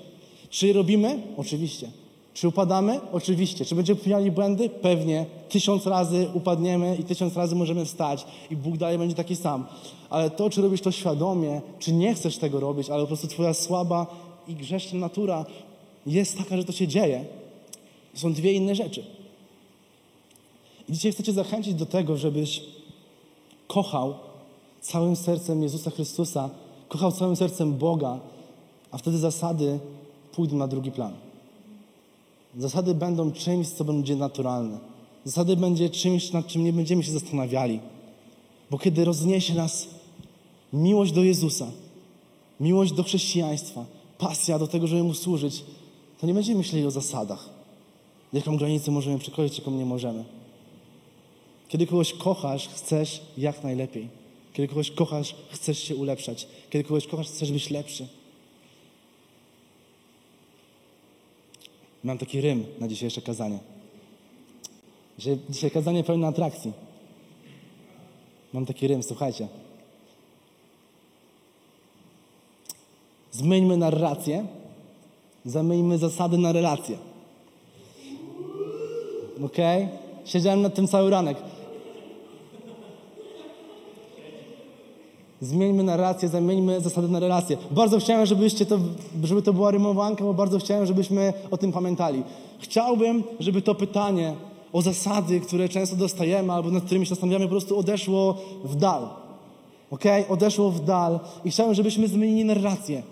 Czy 0.49 0.73
robimy? 0.73 1.19
Oczywiście. 1.37 1.91
Czy 2.33 2.47
upadamy? 2.47 2.99
Oczywiście. 3.11 3.65
Czy 3.65 3.75
będziemy 3.75 3.97
popełniali 3.97 4.31
błędy? 4.31 4.69
Pewnie. 4.69 5.25
Tysiąc 5.49 5.87
razy 5.87 6.27
upadniemy 6.33 6.95
i 6.99 7.03
tysiąc 7.03 7.35
razy 7.37 7.55
możemy 7.55 7.85
wstać 7.85 8.25
i 8.51 8.55
Bóg 8.55 8.77
dalej 8.77 8.97
będzie 8.97 9.15
taki 9.15 9.35
sam. 9.35 9.65
Ale 10.09 10.29
to, 10.29 10.49
czy 10.49 10.61
robisz 10.61 10.81
to 10.81 10.91
świadomie, 10.91 11.61
czy 11.79 11.93
nie 11.93 12.13
chcesz 12.13 12.37
tego 12.37 12.59
robić, 12.59 12.89
ale 12.89 13.03
po 13.03 13.07
prostu 13.07 13.27
twoja 13.27 13.53
słaba 13.53 14.07
i 14.47 14.55
grzeszna 14.55 14.99
natura 14.99 15.45
jest 16.05 16.37
taka, 16.37 16.57
że 16.57 16.63
to 16.63 16.71
się 16.71 16.87
dzieje, 16.87 17.25
są 18.13 18.33
dwie 18.33 18.53
inne 18.53 18.75
rzeczy. 18.75 19.03
I 20.89 20.93
dzisiaj 20.93 21.11
chcę 21.11 21.23
Cię 21.23 21.33
zachęcić 21.33 21.73
do 21.73 21.85
tego, 21.85 22.17
żebyś 22.17 22.61
kochał 23.67 24.13
całym 24.81 25.15
sercem 25.15 25.63
Jezusa 25.63 25.91
Chrystusa, 25.91 26.49
kochał 26.87 27.11
całym 27.11 27.35
sercem 27.35 27.73
Boga, 27.73 28.19
a 28.91 28.97
wtedy 28.97 29.17
zasady 29.17 29.79
pójdą 30.31 30.55
na 30.55 30.67
drugi 30.67 30.91
plan. 30.91 31.13
Zasady 32.57 32.95
będą 32.95 33.31
czymś, 33.31 33.67
co 33.67 33.83
będzie 33.83 34.15
naturalne. 34.15 34.79
Zasady 35.25 35.55
będzie 35.55 35.89
czymś, 35.89 36.31
nad 36.31 36.47
czym 36.47 36.63
nie 36.63 36.73
będziemy 36.73 37.03
się 37.03 37.11
zastanawiali. 37.11 37.79
Bo 38.71 38.77
kiedy 38.77 39.05
rozniesie 39.05 39.53
nas 39.53 39.87
miłość 40.73 41.11
do 41.11 41.23
Jezusa, 41.23 41.71
miłość 42.59 42.93
do 42.93 43.03
chrześcijaństwa, 43.03 43.85
pasja 44.17 44.59
do 44.59 44.67
tego, 44.67 44.87
żeby 44.87 45.03
Mu 45.03 45.13
służyć, 45.13 45.63
to 46.21 46.27
nie 46.27 46.33
będziemy 46.33 46.57
myśleli 46.57 46.85
o 46.85 46.91
zasadach. 46.91 47.49
Jaką 48.33 48.57
granicę 48.57 48.91
możemy 48.91 49.19
przekroczyć, 49.19 49.59
jaką 49.59 49.71
nie 49.71 49.85
możemy. 49.85 50.23
Kiedy 51.67 51.87
kogoś 51.87 52.13
kochasz, 52.13 52.67
chcesz 52.67 53.21
jak 53.37 53.63
najlepiej. 53.63 54.07
Kiedy 54.53 54.67
kogoś 54.67 54.91
kochasz, 54.91 55.35
chcesz 55.49 55.83
się 55.83 55.95
ulepszać. 55.95 56.47
Kiedy 56.69 56.83
kogoś 56.83 57.07
kochasz, 57.07 57.27
chcesz 57.27 57.51
być 57.51 57.69
lepszy. 57.69 58.07
Mam 62.03 62.17
taki 62.17 62.41
rym 62.41 62.65
na 62.79 62.87
dzisiejsze 62.87 63.21
kazanie. 63.21 63.59
Że 65.19 65.37
dzisiaj 65.49 65.71
kazanie 65.71 66.03
pełne 66.03 66.27
atrakcji. 66.27 66.73
Mam 68.53 68.65
taki 68.65 68.87
rym, 68.87 69.03
słuchajcie. 69.03 69.47
Zmieńmy 73.31 73.77
narrację, 73.77 74.45
zamieńmy 75.45 75.97
zasady 75.97 76.37
na 76.37 76.51
relacje. 76.51 76.97
Ok? 79.45 79.57
Siedziałem 80.25 80.61
nad 80.61 80.75
tym 80.75 80.87
cały 80.87 81.09
ranek. 81.09 81.37
Zmieńmy 85.43 85.83
narrację, 85.83 86.29
zamieńmy 86.29 86.81
zasady 86.81 87.07
na 87.07 87.19
relacje. 87.19 87.57
Bardzo 87.71 87.99
chciałem, 87.99 88.25
żebyście 88.25 88.65
to, 88.65 88.79
żeby 89.23 89.41
to 89.41 89.53
była 89.53 89.71
rymowanka, 89.71 90.23
bo 90.23 90.33
bardzo 90.33 90.59
chciałem, 90.59 90.85
żebyśmy 90.85 91.33
o 91.51 91.57
tym 91.57 91.71
pamiętali. 91.71 92.23
Chciałbym, 92.59 93.23
żeby 93.39 93.61
to 93.61 93.75
pytanie 93.75 94.33
o 94.73 94.81
zasady, 94.81 95.39
które 95.39 95.69
często 95.69 95.95
dostajemy 95.95 96.53
albo 96.53 96.71
nad 96.71 96.83
którymi 96.83 97.05
się 97.05 97.09
zastanawiamy, 97.09 97.45
po 97.45 97.51
prostu 97.51 97.79
odeszło 97.79 98.37
w 98.63 98.75
dal. 98.75 99.09
Ok? 99.91 100.03
Odeszło 100.29 100.71
w 100.71 100.85
dal 100.85 101.19
i 101.45 101.51
chciałem, 101.51 101.73
żebyśmy 101.73 102.07
zmienili 102.07 102.45
narrację. 102.45 103.03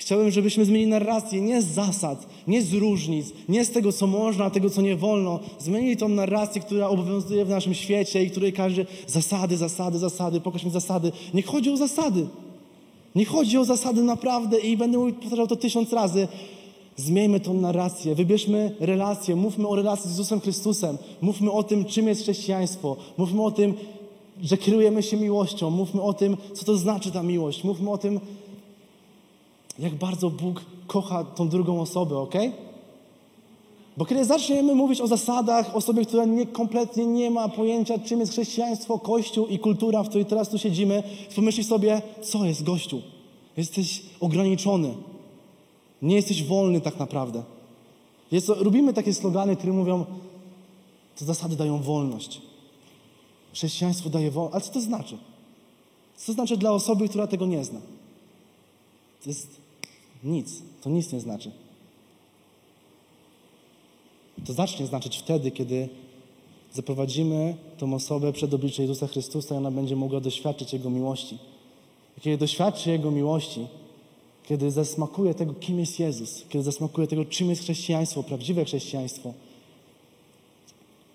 Chciałem, 0.00 0.30
żebyśmy 0.30 0.64
zmienili 0.64 0.90
narrację 0.90 1.40
nie 1.40 1.62
z 1.62 1.66
zasad, 1.66 2.26
nie 2.46 2.62
z 2.62 2.72
różnic, 2.72 3.32
nie 3.48 3.64
z 3.64 3.70
tego, 3.70 3.92
co 3.92 4.06
można, 4.06 4.44
a 4.44 4.50
tego, 4.50 4.70
co 4.70 4.82
nie 4.82 4.96
wolno. 4.96 5.40
Zmienili 5.58 5.96
tą 5.96 6.08
narrację, 6.08 6.60
która 6.60 6.88
obowiązuje 6.88 7.44
w 7.44 7.48
naszym 7.48 7.74
świecie 7.74 8.24
i 8.24 8.30
której 8.30 8.52
każe 8.52 8.86
zasady, 9.06 9.56
zasady, 9.56 9.98
zasady, 9.98 10.40
pokaż 10.40 10.64
mi 10.64 10.70
zasady. 10.70 11.12
Nie 11.34 11.42
chodzi 11.42 11.70
o 11.70 11.76
zasady. 11.76 12.26
Nie 13.14 13.24
chodzi 13.24 13.58
o 13.58 13.64
zasady 13.64 14.02
naprawdę 14.02 14.58
i 14.58 14.76
będę 14.76 14.98
mówił, 14.98 15.14
powtarzał 15.14 15.46
to 15.46 15.56
tysiąc 15.56 15.92
razy. 15.92 16.28
Zmieńmy 16.96 17.40
tą 17.40 17.54
narrację, 17.54 18.14
wybierzmy 18.14 18.76
relację, 18.80 19.36
mówmy 19.36 19.68
o 19.68 19.76
relacji 19.76 20.08
z 20.08 20.12
Jezusem 20.12 20.40
Chrystusem, 20.40 20.98
mówmy 21.20 21.50
o 21.50 21.62
tym, 21.62 21.84
czym 21.84 22.08
jest 22.08 22.22
chrześcijaństwo, 22.22 22.96
mówmy 23.18 23.42
o 23.42 23.50
tym, 23.50 23.74
że 24.42 24.56
kierujemy 24.56 25.02
się 25.02 25.16
miłością, 25.16 25.70
mówmy 25.70 26.02
o 26.02 26.12
tym, 26.12 26.36
co 26.54 26.64
to 26.64 26.76
znaczy 26.76 27.10
ta 27.10 27.22
miłość, 27.22 27.64
mówmy 27.64 27.90
o 27.90 27.98
tym, 27.98 28.20
jak 29.80 29.94
bardzo 29.94 30.30
Bóg 30.30 30.64
kocha 30.86 31.24
tą 31.24 31.48
drugą 31.48 31.80
osobę, 31.80 32.18
ok? 32.18 32.34
Bo 33.96 34.04
kiedy 34.04 34.24
zaczniemy 34.24 34.74
mówić 34.74 35.00
o 35.00 35.06
zasadach, 35.06 35.76
osobie, 35.76 36.04
która 36.04 36.24
nie, 36.24 36.46
kompletnie 36.46 37.06
nie 37.06 37.30
ma 37.30 37.48
pojęcia, 37.48 37.98
czym 37.98 38.20
jest 38.20 38.32
chrześcijaństwo, 38.32 38.98
Kościół 38.98 39.46
i 39.46 39.58
kultura, 39.58 40.02
w 40.02 40.08
której 40.08 40.26
teraz 40.26 40.48
tu 40.48 40.58
siedzimy, 40.58 41.02
pomyśli 41.36 41.64
sobie, 41.64 42.02
co 42.22 42.44
jest 42.44 42.64
Kościół? 42.64 43.02
Jesteś 43.56 44.02
ograniczony. 44.20 44.94
Nie 46.02 46.16
jesteś 46.16 46.44
wolny 46.44 46.80
tak 46.80 46.98
naprawdę. 46.98 47.42
Jest, 48.32 48.48
robimy 48.48 48.92
takie 48.92 49.14
slogany, 49.14 49.56
które 49.56 49.72
mówią, 49.72 50.04
to 51.18 51.24
zasady 51.24 51.56
dają 51.56 51.82
wolność. 51.82 52.40
Chrześcijaństwo 53.52 54.10
daje 54.10 54.30
wolność. 54.30 54.54
Ale 54.54 54.62
co 54.62 54.72
to 54.72 54.80
znaczy? 54.80 55.18
Co 56.16 56.26
to 56.26 56.32
znaczy 56.32 56.56
dla 56.56 56.72
osoby, 56.72 57.08
która 57.08 57.26
tego 57.26 57.46
nie 57.46 57.64
zna? 57.64 57.80
To 59.22 59.30
jest 59.30 59.59
nic. 60.24 60.62
To 60.82 60.90
nic 60.90 61.12
nie 61.12 61.20
znaczy. 61.20 61.50
To 64.46 64.52
zacznie 64.52 64.86
znaczyć 64.86 65.18
wtedy, 65.18 65.50
kiedy 65.50 65.88
zaprowadzimy 66.72 67.56
tą 67.78 67.94
osobę 67.94 68.32
przed 68.32 68.54
oblicze 68.54 68.82
Jezusa 68.82 69.06
Chrystusa 69.06 69.54
i 69.54 69.58
ona 69.58 69.70
będzie 69.70 69.96
mogła 69.96 70.20
doświadczyć 70.20 70.72
Jego 70.72 70.90
miłości. 70.90 71.38
Kiedy 72.20 72.38
doświadczy 72.38 72.90
Jego 72.90 73.10
miłości, 73.10 73.66
kiedy 74.48 74.70
zasmakuje 74.70 75.34
tego, 75.34 75.54
kim 75.54 75.80
jest 75.80 75.98
Jezus, 75.98 76.44
kiedy 76.48 76.64
zasmakuje 76.64 77.06
tego, 77.06 77.24
czym 77.24 77.50
jest 77.50 77.62
chrześcijaństwo, 77.62 78.22
prawdziwe 78.22 78.64
chrześcijaństwo, 78.64 79.32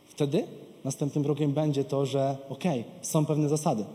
wtedy 0.07 0.43
następnym 0.83 1.23
krokiem 1.23 1.53
będzie 1.53 1.83
to, 1.83 2.05
że 2.05 2.37
okej, 2.49 2.79
okay, 2.79 2.91
są 3.01 3.25
pewne 3.25 3.49
zasady, 3.49 3.85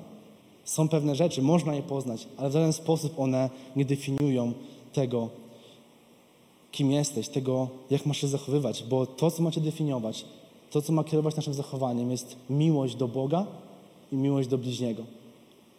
są 0.64 0.88
pewne 0.88 1.14
rzeczy, 1.14 1.42
można 1.42 1.74
je 1.74 1.82
poznać, 1.82 2.26
ale 2.36 2.50
w 2.50 2.52
żaden 2.52 2.72
sposób 2.72 3.18
one 3.18 3.50
nie 3.76 3.84
definiują 3.84 4.52
tego, 4.92 5.29
kim 6.72 6.90
jesteś, 6.90 7.29
tego, 7.29 7.68
jak 7.90 8.07
masz 8.07 8.20
się 8.20 8.29
zachowywać, 8.29 8.85
bo 8.90 9.07
to, 9.07 9.31
co 9.31 9.42
macie 9.42 9.61
definiować, 9.61 10.24
to, 10.70 10.83
co 10.83 10.92
ma 10.92 11.05
kierować 11.05 11.37
naszym 11.37 11.55
zachowaniem, 11.55 12.11
jest 12.11 12.37
miłość 12.50 12.94
do 12.94 13.09
Boga 13.09 13.46
i 14.12 14.16
miłość 14.16 14.48
do 14.48 14.59
bliźniego. 14.59 15.03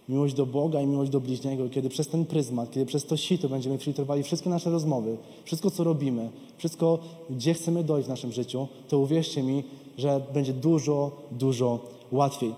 Miłość 0.09 0.33
do 0.33 0.45
Boga 0.45 0.81
i 0.81 0.87
miłość 0.87 1.11
do 1.11 1.19
bliźniego. 1.19 1.69
Kiedy 1.69 1.89
przez 1.89 2.07
ten 2.07 2.25
pryzmat, 2.25 2.71
kiedy 2.71 2.85
przez 2.85 3.05
to 3.05 3.17
sito 3.17 3.49
będziemy 3.49 3.77
filtrowali 3.77 4.23
wszystkie 4.23 4.49
nasze 4.49 4.69
rozmowy, 4.69 5.17
wszystko, 5.45 5.71
co 5.71 5.83
robimy, 5.83 6.29
wszystko, 6.57 6.99
gdzie 7.29 7.53
chcemy 7.53 7.83
dojść 7.83 8.05
w 8.05 8.09
naszym 8.09 8.31
życiu, 8.31 8.67
to 8.89 8.99
uwierzcie 8.99 9.43
mi, 9.43 9.63
że 9.97 10.21
będzie 10.33 10.53
dużo, 10.53 11.11
dużo 11.31 11.79
łatwiej. 12.11 12.53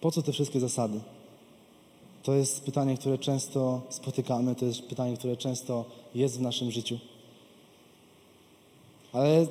Po 0.00 0.10
co 0.10 0.22
te 0.22 0.32
wszystkie 0.32 0.60
zasady? 0.60 1.00
To 2.22 2.34
jest 2.34 2.64
pytanie, 2.64 2.96
które 2.96 3.18
często 3.18 3.80
spotykamy, 3.88 4.54
to 4.54 4.64
jest 4.64 4.82
pytanie, 4.82 5.16
które 5.16 5.36
często 5.36 5.84
jest 6.14 6.38
w 6.38 6.40
naszym 6.40 6.70
życiu. 6.70 6.98
Ale 9.12 9.46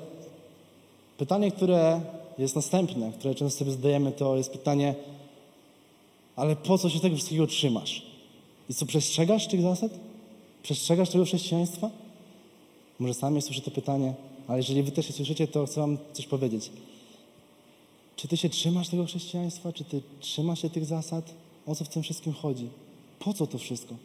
pytanie, 1.18 1.52
które 1.52 2.02
jest 2.38 2.56
następne, 2.56 3.12
które 3.20 3.36
często 3.36 3.60
sobie 3.60 3.72
zadajemy, 3.72 4.12
to 4.12 4.38
jest 4.38 4.52
pytanie, 4.52 4.96
ale 6.36 6.56
po 6.56 6.78
co 6.78 6.90
się 6.90 7.00
tego 7.00 7.16
wszystkiego 7.16 7.48
trzymasz? 7.48 8.06
I 8.70 8.74
co, 8.74 8.86
przestrzegasz 8.86 9.48
tych 9.48 9.62
zasad? 9.62 9.92
Przestrzegasz 10.64 11.10
tego 11.10 11.26
chrześcijaństwa? 11.26 11.90
Może 13.00 13.14
sami 13.14 13.42
słyszę 13.42 13.62
to 13.62 13.72
pytanie, 13.72 14.14
ale 14.48 14.58
jeżeli 14.58 14.84
wy 14.84 14.92
też 14.92 15.08
je 15.08 15.14
słyszycie, 15.14 15.48
to 15.48 15.66
chcę 15.66 15.82
wam 15.82 15.98
coś 16.14 16.28
powiedzieć. 16.28 16.72
Czy 18.19 18.27
ty 18.27 18.38
się 18.38 18.49
trzymasz 18.49 18.89
tego 18.89 19.05
chrześcijaństwa? 19.05 19.73
Czy 19.73 19.84
ty 19.84 20.01
trzymasz 20.19 20.62
się 20.62 20.69
tych 20.69 20.86
zasad? 20.86 21.34
O 21.67 21.75
co 21.75 21.86
w 21.86 21.89
tym 21.89 22.03
wszystkim 22.03 22.34
chodzi? 22.34 22.67
Po 23.19 23.34
co 23.34 23.47
to 23.47 23.58
wszystko? 23.58 23.95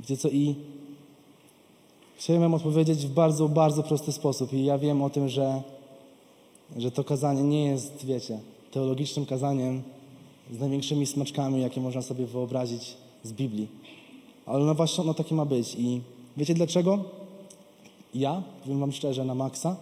Wiecie 0.00 0.16
co? 0.16 0.28
I 0.28 0.54
Chciałem 2.16 2.42
wam 2.42 2.54
odpowiedzieć 2.54 3.06
w 3.06 3.10
bardzo, 3.10 3.48
bardzo 3.48 3.82
prosty 3.82 4.12
sposób 4.12 4.52
i 4.52 4.64
ja 4.64 4.78
wiem 4.78 5.02
o 5.02 5.10
tym, 5.10 5.28
że, 5.28 5.62
że 6.76 6.90
to 6.90 7.04
kazanie 7.04 7.42
nie 7.42 7.64
jest, 7.64 8.06
wiecie, 8.06 8.38
teologicznym 8.70 9.26
kazaniem 9.26 9.82
z 10.52 10.58
największymi 10.60 11.06
smaczkami, 11.06 11.62
jakie 11.62 11.80
można 11.80 12.02
sobie 12.02 12.26
wyobrazić 12.26 12.96
z 13.22 13.32
Biblii. 13.32 13.68
Ale 14.46 14.64
no 14.64 14.74
właśnie 14.74 15.04
ono 15.04 15.14
takie 15.14 15.34
ma 15.34 15.44
być 15.44 15.74
i 15.74 16.00
wiecie 16.36 16.54
dlaczego? 16.54 17.04
Ja, 18.14 18.42
powiem 18.62 18.80
wam 18.80 18.92
szczerze, 18.92 19.24
na 19.24 19.34
maksa. 19.34 19.76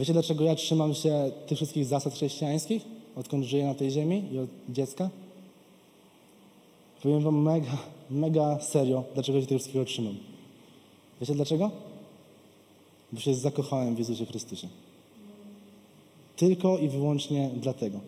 Wiecie 0.00 0.12
dlaczego 0.12 0.44
ja 0.44 0.54
trzymam 0.54 0.94
się 0.94 1.30
tych 1.46 1.58
wszystkich 1.58 1.84
zasad 1.84 2.14
chrześcijańskich, 2.14 2.82
odkąd 3.16 3.44
żyję 3.44 3.64
na 3.64 3.74
tej 3.74 3.90
ziemi 3.90 4.24
i 4.32 4.38
od 4.38 4.48
dziecka? 4.68 5.10
Powiem 7.02 7.20
wam 7.20 7.42
mega, 7.42 7.78
mega 8.10 8.58
serio, 8.60 9.04
dlaczego 9.14 9.40
się 9.40 9.46
tego 9.46 9.58
wszystkiego 9.58 9.84
trzymam. 9.84 10.14
Wiecie 11.20 11.34
dlaczego? 11.34 11.70
Bo 13.12 13.20
się 13.20 13.34
zakochałem 13.34 13.94
w 13.94 13.98
Jezusie 13.98 14.26
Chrystusie. 14.26 14.68
Tylko 16.36 16.78
i 16.78 16.88
wyłącznie 16.88 17.50
dlatego. 17.56 18.00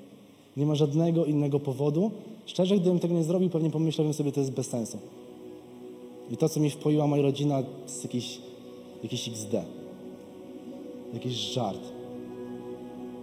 Nie 0.56 0.66
ma 0.66 0.74
żadnego 0.74 1.24
innego 1.24 1.60
powodu. 1.60 2.10
Szczerze, 2.46 2.78
gdybym 2.78 2.98
tego 2.98 3.14
nie 3.14 3.24
zrobił, 3.24 3.50
pewnie 3.50 3.70
pomyślałbym 3.70 4.14
sobie, 4.14 4.32
to 4.32 4.40
jest 4.40 4.52
bez 4.52 4.66
sensu. 4.66 4.98
I 6.30 6.36
to, 6.36 6.48
co 6.48 6.60
mi 6.60 6.70
wpoiła 6.70 7.06
moja 7.06 7.22
rodzina, 7.22 7.62
to 7.62 7.68
jest 7.82 8.04
jakiś, 8.04 8.38
jakiś 9.02 9.28
XD. 9.28 9.81
Jakiś 11.12 11.32
żart. 11.32 11.80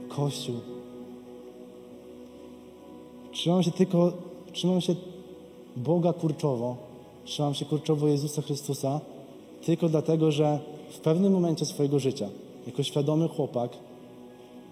Kościół. 0.09 0.55
Trzymam 3.31 3.63
się 3.63 3.71
tylko, 3.71 4.13
trzymam 4.53 4.81
się 4.81 4.95
Boga 5.77 6.13
kurczowo. 6.13 6.77
Trzymam 7.25 7.53
się 7.53 7.65
kurczowo 7.65 8.07
Jezusa 8.07 8.41
Chrystusa 8.41 9.01
tylko 9.65 9.89
dlatego, 9.89 10.31
że 10.31 10.59
w 10.89 10.99
pewnym 10.99 11.33
momencie 11.33 11.65
swojego 11.65 11.99
życia, 11.99 12.29
jako 12.67 12.83
świadomy 12.83 13.27
chłopak, 13.27 13.71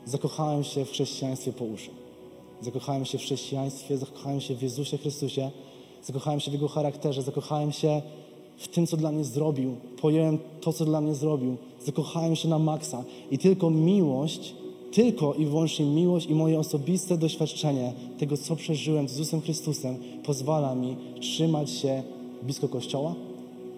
zakochałem 0.05 0.63
się 0.63 0.85
w 0.85 0.91
chrześcijaństwie 0.91 1.53
po 1.53 1.65
uszy. 1.65 1.89
Zakochałem 2.61 3.05
się 3.05 3.17
w 3.17 3.21
chrześcijaństwie, 3.21 3.97
zakochałem 3.97 4.41
się 4.41 4.55
w 4.55 4.61
Jezusie 4.61 4.97
Chrystusie, 4.97 5.51
zakochałem 6.03 6.39
się 6.39 6.51
w 6.51 6.53
Jego 6.53 6.67
charakterze, 6.67 7.21
zakochałem 7.21 7.71
się 7.71 8.01
w 8.57 8.67
tym, 8.67 8.87
co 8.87 8.97
dla 8.97 9.11
mnie 9.11 9.23
zrobił. 9.23 9.75
Pojąłem 10.01 10.37
to, 10.61 10.73
co 10.73 10.85
dla 10.85 11.01
mnie 11.01 11.15
zrobił. 11.15 11.57
Zakochałem 11.85 12.35
się 12.35 12.47
na 12.47 12.59
maksa. 12.59 13.03
I 13.31 13.37
tylko 13.37 13.69
miłość, 13.69 14.53
tylko 14.91 15.33
i 15.33 15.45
wyłącznie 15.45 15.85
miłość 15.85 16.27
i 16.27 16.35
moje 16.35 16.59
osobiste 16.59 17.17
doświadczenie 17.17 17.93
tego, 18.19 18.37
co 18.37 18.55
przeżyłem 18.55 19.09
z 19.09 19.11
Jezusem 19.11 19.41
Chrystusem, 19.41 19.95
pozwala 20.23 20.75
mi 20.75 20.95
trzymać 21.19 21.69
się 21.69 22.03
blisko 22.43 22.67
Kościoła, 22.67 23.15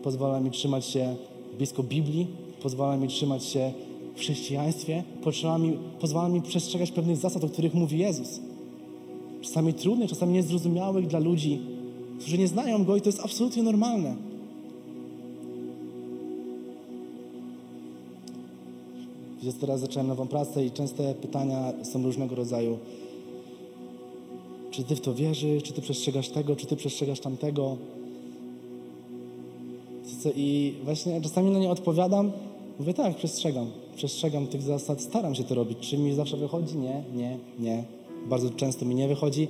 pozwala 0.04 0.40
mi 0.40 0.52
trzymać 0.52 0.86
się 0.86 1.16
blisko 1.58 1.84
Biblii, 1.84 2.28
pozwala 2.64 2.98
mi 2.98 3.08
trzymać 3.08 3.46
się 3.46 3.74
w 4.16 4.20
chrześcijaństwie, 4.20 5.04
pozwala 5.24 5.58
mi, 5.58 5.78
pozwala 6.00 6.30
mi 6.30 6.42
przestrzegać 6.42 6.92
pewnych 6.92 7.18
zasad, 7.18 7.44
o 7.44 7.50
których 7.50 7.74
mówi 7.74 8.00
Jezus. 8.00 8.40
Czasami 9.42 9.74
trudnych, 9.74 10.10
czasami 10.10 10.34
niezrozumiałych 10.34 11.08
dla 11.08 11.20
ludzi, 11.20 11.60
którzy 12.20 12.38
nie 12.38 12.48
znają 12.48 12.86
Go 12.86 12.96
i 12.96 13.02
to 13.02 13.10
jest 13.10 13.20
absolutnie 13.20 13.64
normalne. 13.64 14.29
Wiecie, 19.44 19.58
teraz 19.60 19.80
zacząłem 19.80 20.08
nową 20.08 20.28
pracę 20.28 20.66
i 20.66 20.72
częste 20.72 21.14
pytania 21.14 21.74
są 21.84 22.04
różnego 22.04 22.36
rodzaju. 22.36 22.78
Czy 24.72 24.84
Ty 24.84 24.96
w 24.96 25.02
to 25.02 25.14
wierzysz? 25.14 25.64
Czy 25.64 25.74
Ty 25.74 25.82
przestrzegasz 25.82 26.30
tego? 26.30 26.56
Czy 26.56 26.66
Ty 26.66 26.76
przestrzegasz 26.76 27.20
tamtego? 27.20 27.78
I 30.36 30.74
właśnie 30.84 31.22
czasami 31.22 31.52
na 31.52 31.60
nie 31.60 31.70
odpowiadam, 31.70 32.32
mówię 32.80 32.94
tak, 32.94 33.16
przestrzegam. 33.16 33.72
Przestrzegam 33.96 34.48
tych 34.48 34.62
zasad, 34.62 35.02
staram 35.02 35.36
się 35.36 35.44
to 35.44 35.56
robić. 35.56 35.78
Czy 35.80 35.98
mi 35.98 36.14
zawsze 36.14 36.38
wychodzi? 36.38 36.78
Nie, 36.78 37.04
nie, 37.16 37.38
nie. 37.60 37.84
Bardzo 38.30 38.50
często 38.50 38.86
mi 38.86 38.96
nie 38.96 39.08
wychodzi, 39.08 39.48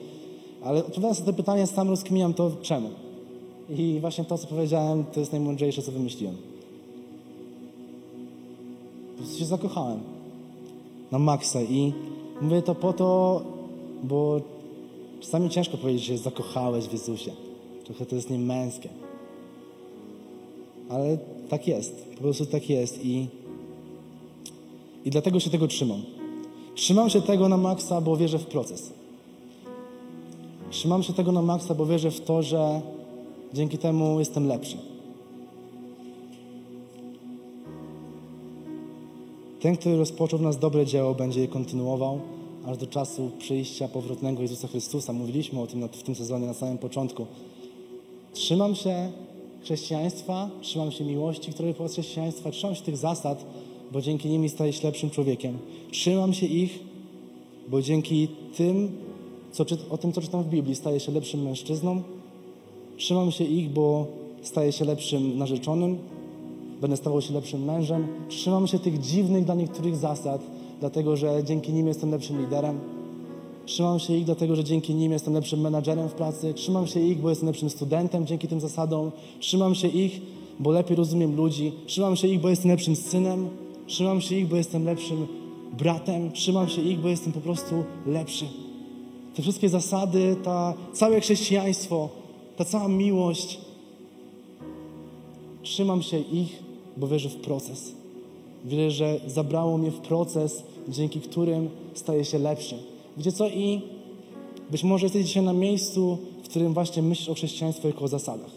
ale 0.64 0.80
odpowiadając 0.80 1.20
na 1.20 1.26
te 1.26 1.34
pytania, 1.34 1.66
sam 1.66 1.90
rozkminiam 1.90 2.34
to 2.34 2.52
czemu. 2.62 2.90
I 3.70 3.98
właśnie 4.02 4.26
to, 4.26 4.38
co 4.38 4.48
powiedziałem, 4.48 5.06
to 5.14 5.20
jest 5.20 5.32
najmądrzejsze, 5.32 5.82
co 5.82 5.92
wymyśliłem. 5.92 6.49
Prostu 9.20 9.40
się 9.40 9.46
zakochałem. 9.46 10.00
Na 11.12 11.20
maksa. 11.20 11.62
I 11.62 11.94
mówię 12.42 12.62
to 12.62 12.76
po 12.76 12.94
to, 12.94 13.42
bo 14.04 14.42
czasami 15.20 15.50
ciężko 15.50 15.78
powiedzieć, 15.78 16.04
że 16.04 16.18
zakochałeś 16.18 16.86
w 16.86 16.94
Jezusie. 16.94 17.32
Trochę 17.86 18.06
to 18.06 18.16
jest 18.16 18.30
niemęskie. 18.30 18.90
Ale 20.90 21.18
tak 21.50 21.68
jest. 21.68 22.06
Po 22.16 22.22
prostu 22.22 22.46
tak 22.46 22.70
jest. 22.70 23.06
I, 23.06 23.28
i 25.06 25.10
dlatego 25.10 25.40
się 25.40 25.50
tego 25.50 25.68
trzymam. 25.68 26.02
Trzymam 26.76 27.10
się 27.10 27.22
tego 27.22 27.50
na 27.50 27.58
maksa, 27.58 28.02
bo 28.02 28.18
wierzę 28.18 28.40
w 28.40 28.46
proces. 28.46 28.94
Trzymam 30.70 31.04
się 31.04 31.14
tego 31.14 31.32
na 31.32 31.42
maksa, 31.42 31.76
bo 31.76 31.86
wierzę 31.86 32.12
w 32.12 32.22
to, 32.22 32.42
że 32.44 32.82
dzięki 33.54 33.78
temu 33.78 34.20
jestem 34.20 34.48
lepszy. 34.48 34.78
Ten, 39.60 39.78
który 39.78 39.98
rozpoczął 39.98 40.40
w 40.40 40.42
nas 40.42 40.60
dobre 40.60 40.86
dzieło, 40.86 41.16
będzie 41.16 41.42
je 41.42 41.48
kontynuował 41.48 42.20
aż 42.66 42.78
do 42.78 42.88
czasu 42.88 43.32
przyjścia 43.40 43.88
powrotnego 43.88 44.42
Jezusa 44.42 44.68
Chrystusa. 44.68 45.14
Mówiliśmy 45.14 45.62
o 45.62 45.68
tym 45.68 45.88
w 45.88 46.04
tym 46.04 46.16
sezonie 46.16 46.46
na 46.46 46.54
samym 46.54 46.78
początku. 46.78 47.26
Trzymam 48.34 48.76
się 48.76 49.12
chrześcijaństwa, 49.64 50.50
trzymam 50.62 50.92
się 50.92 51.04
miłości, 51.04 51.52
które 51.52 51.68
wypływa 51.68 51.90
z 51.90 51.94
chrześcijaństwa, 51.94 52.52
trzymam 52.52 52.76
się 52.76 52.82
tych 52.82 52.98
zasad, 52.98 53.46
bo 53.92 54.02
dzięki 54.02 54.30
nimi 54.30 54.50
staję 54.50 54.74
się 54.74 54.88
lepszym 54.88 55.10
człowiekiem. 55.10 55.58
Trzymam 55.92 56.34
się 56.34 56.46
ich, 56.46 56.80
bo 57.68 57.82
dzięki 57.82 58.28
tym, 58.58 58.92
co, 59.52 59.66
o 59.90 59.98
tym, 59.98 60.14
co 60.14 60.22
czytam 60.22 60.44
w 60.44 60.50
Biblii, 60.50 60.76
staję 60.76 61.00
się 61.00 61.12
lepszym 61.12 61.44
mężczyzną. 61.44 62.02
Trzymam 62.98 63.32
się 63.32 63.44
ich, 63.44 63.70
bo 63.70 64.08
staję 64.42 64.72
się 64.72 64.86
lepszym 64.86 65.38
narzeczonym, 65.38 65.98
będę 66.82 66.98
stawał 66.98 67.22
się 67.22 67.34
lepszym 67.34 67.64
mężem. 67.64 68.08
Trzymam 68.28 68.68
się 68.68 68.80
tych 68.80 69.00
dziwnych 69.00 69.46
dla 69.46 69.56
niektórych 69.56 69.96
zasad, 69.96 70.42
dlatego 70.80 71.16
że 71.16 71.44
dzięki 71.44 71.74
nim 71.74 71.88
jestem 71.88 72.12
lepszym 72.12 72.42
liderem. 72.42 72.80
Trzymam 73.66 74.00
się 74.00 74.14
ich 74.14 74.26
dlatego, 74.26 74.56
że 74.56 74.64
dzięki 74.64 74.96
nim 74.96 75.12
jestem 75.12 75.34
lepszym 75.34 75.62
menadżerem 75.62 76.10
w 76.10 76.14
pracy. 76.14 76.54
Trzymam 76.54 76.88
się 76.88 77.00
ich, 77.00 77.18
bo 77.22 77.30
jestem 77.30 77.48
lepszym 77.48 77.70
studentem 77.70 78.26
dzięki 78.26 78.48
tym 78.48 78.60
zasadom. 78.60 79.12
Trzymam 79.40 79.76
się 79.76 79.88
ich, 79.88 80.22
bo 80.60 80.72
lepiej 80.72 80.96
rozumiem 80.96 81.36
ludzi. 81.36 81.72
Trzymam 81.86 82.16
się 82.16 82.28
ich, 82.28 82.42
bo 82.42 82.50
jestem 82.50 82.72
lepszym 82.72 82.96
synem. 82.96 83.50
Trzymam 83.88 84.22
się 84.22 84.36
ich, 84.36 84.48
bo 84.48 84.56
jestem 84.56 84.86
lepszym 84.86 85.28
bratem. 85.78 86.32
Trzymam 86.32 86.70
się 86.70 86.82
ich, 86.82 87.00
bo 87.00 87.08
jestem 87.08 87.34
po 87.34 87.40
prostu 87.40 87.84
lepszy. 88.06 88.46
Te 89.36 89.42
wszystkie 89.42 89.70
zasady, 89.70 90.36
ta 90.44 90.74
całe 90.94 91.22
chrześcijaństwo, 91.22 92.10
ta 92.58 92.66
cała 92.66 92.88
miłość. 92.88 93.60
Trzymam 95.62 96.02
się 96.02 96.20
ich, 96.20 96.64
bo 97.00 97.08
wierzę 97.08 97.30
w 97.30 97.36
proces. 97.36 97.92
Wierzę, 98.66 98.92
że 98.92 99.20
zabrało 99.28 99.78
mnie 99.78 99.92
w 99.92 100.00
proces, 100.00 100.64
dzięki 100.88 101.20
którym 101.20 101.70
staję 101.94 102.26
się 102.26 102.40
lepszy. 102.40 102.76
Wiecie 103.18 103.32
co? 103.32 103.50
I 103.50 103.82
być 104.72 104.84
może 104.84 105.06
jesteś 105.06 105.26
dzisiaj 105.26 105.44
na 105.44 105.54
miejscu, 105.54 106.18
w 106.44 106.50
którym 106.50 106.74
właśnie 106.74 107.02
myślisz 107.04 107.30
o 107.30 107.34
chrześcijaństwie 107.34 107.88
jako 107.88 108.06
o 108.06 108.08
zasadach. 108.08 108.52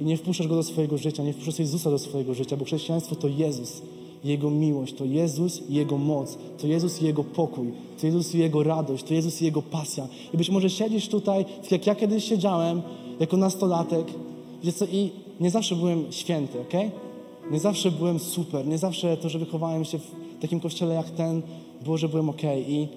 I 0.00 0.04
nie 0.04 0.16
wpuszczasz 0.16 0.48
go 0.48 0.54
do 0.54 0.62
swojego 0.62 0.98
życia, 0.98 1.22
nie 1.22 1.32
wpuszczasz 1.32 1.58
Jezusa 1.58 1.90
do 1.90 1.98
swojego 1.98 2.34
życia, 2.34 2.56
bo 2.56 2.64
chrześcijaństwo 2.64 3.16
to 3.16 3.28
Jezus, 3.28 3.82
Jego 4.24 4.50
miłość, 4.50 4.94
to 4.94 5.04
Jezus 5.04 5.62
i 5.68 5.74
Jego 5.74 5.98
moc, 5.98 6.38
to 6.60 6.66
Jezus 6.66 7.02
i 7.02 7.04
Jego 7.04 7.24
pokój, 7.24 7.72
to 8.00 8.06
Jezus 8.06 8.34
i 8.34 8.38
Jego 8.38 8.62
radość, 8.62 9.04
to 9.04 9.14
Jezus 9.14 9.42
i 9.42 9.44
Jego 9.44 9.62
pasja. 9.62 10.08
I 10.34 10.36
być 10.36 10.50
może 10.50 10.70
siedzisz 10.70 11.08
tutaj, 11.08 11.44
tak 11.44 11.72
jak 11.72 11.86
ja 11.86 11.94
kiedyś 11.94 12.24
siedziałem, 12.24 12.82
jako 13.20 13.36
nastolatek, 13.36 14.06
wiecie 14.64 14.78
co? 14.78 14.86
I 14.86 15.10
nie 15.40 15.50
zawsze 15.50 15.76
byłem 15.76 16.04
święty, 16.10 16.60
ok? 16.60 16.74
Nie 17.50 17.60
zawsze 17.60 17.90
byłem 17.90 18.18
super, 18.18 18.66
nie 18.66 18.78
zawsze 18.78 19.16
to, 19.16 19.28
że 19.28 19.38
wychowałem 19.38 19.84
się 19.84 19.98
w 19.98 20.10
takim 20.40 20.60
kościele 20.60 20.94
jak 20.94 21.10
ten, 21.10 21.42
było, 21.84 21.98
że 21.98 22.08
byłem 22.08 22.30
ok. 22.30 22.42
I 22.68 22.88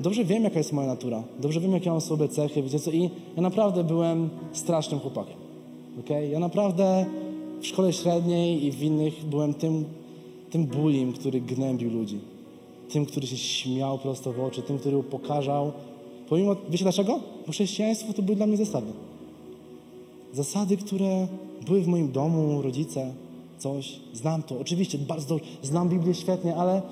Dobrze 0.00 0.24
wiem, 0.24 0.44
jaka 0.44 0.58
jest 0.58 0.72
moja 0.72 0.86
natura. 0.86 1.22
Dobrze 1.40 1.60
wiem, 1.60 1.72
jakie 1.72 1.90
mam 1.90 2.00
sobie 2.00 2.28
cechy. 2.28 2.62
Wiecie 2.62 2.78
co? 2.78 2.90
I 2.90 3.10
ja 3.36 3.42
naprawdę 3.42 3.84
byłem 3.84 4.30
strasznym 4.52 5.00
chłopakiem. 5.00 5.36
Okay? 6.00 6.28
Ja 6.28 6.38
naprawdę 6.38 7.06
w 7.60 7.66
szkole 7.66 7.92
średniej 7.92 8.64
i 8.64 8.72
w 8.72 8.82
innych 8.82 9.24
byłem 9.24 9.54
tym, 9.54 9.84
tym 10.50 10.66
bulim, 10.66 11.12
który 11.12 11.40
gnębił 11.40 11.90
ludzi. 11.90 12.18
Tym, 12.88 13.06
który 13.06 13.26
się 13.26 13.36
śmiał 13.36 13.98
prosto 13.98 14.32
w 14.32 14.40
oczy. 14.40 14.62
Tym, 14.62 14.78
który 14.78 14.96
upokarzał. 14.96 15.72
Pomimo, 16.28 16.56
wiecie 16.70 16.84
dlaczego? 16.84 17.20
Bo 17.46 17.52
chrześcijaństwo 17.52 18.12
to 18.12 18.22
były 18.22 18.36
dla 18.36 18.46
mnie 18.46 18.56
zasady. 18.56 18.92
Zasady, 20.32 20.76
które 20.76 21.26
były 21.66 21.82
w 21.82 21.86
moim 21.86 22.12
domu, 22.12 22.62
rodzice, 22.62 23.12
coś. 23.62 24.00
Znam 24.12 24.42
to. 24.42 24.60
Oczywiście, 24.60 24.98
bardzo 24.98 25.36
znam 25.62 25.88
Biblię 25.88 26.14
świetnie, 26.14 26.56
ale 26.56 26.82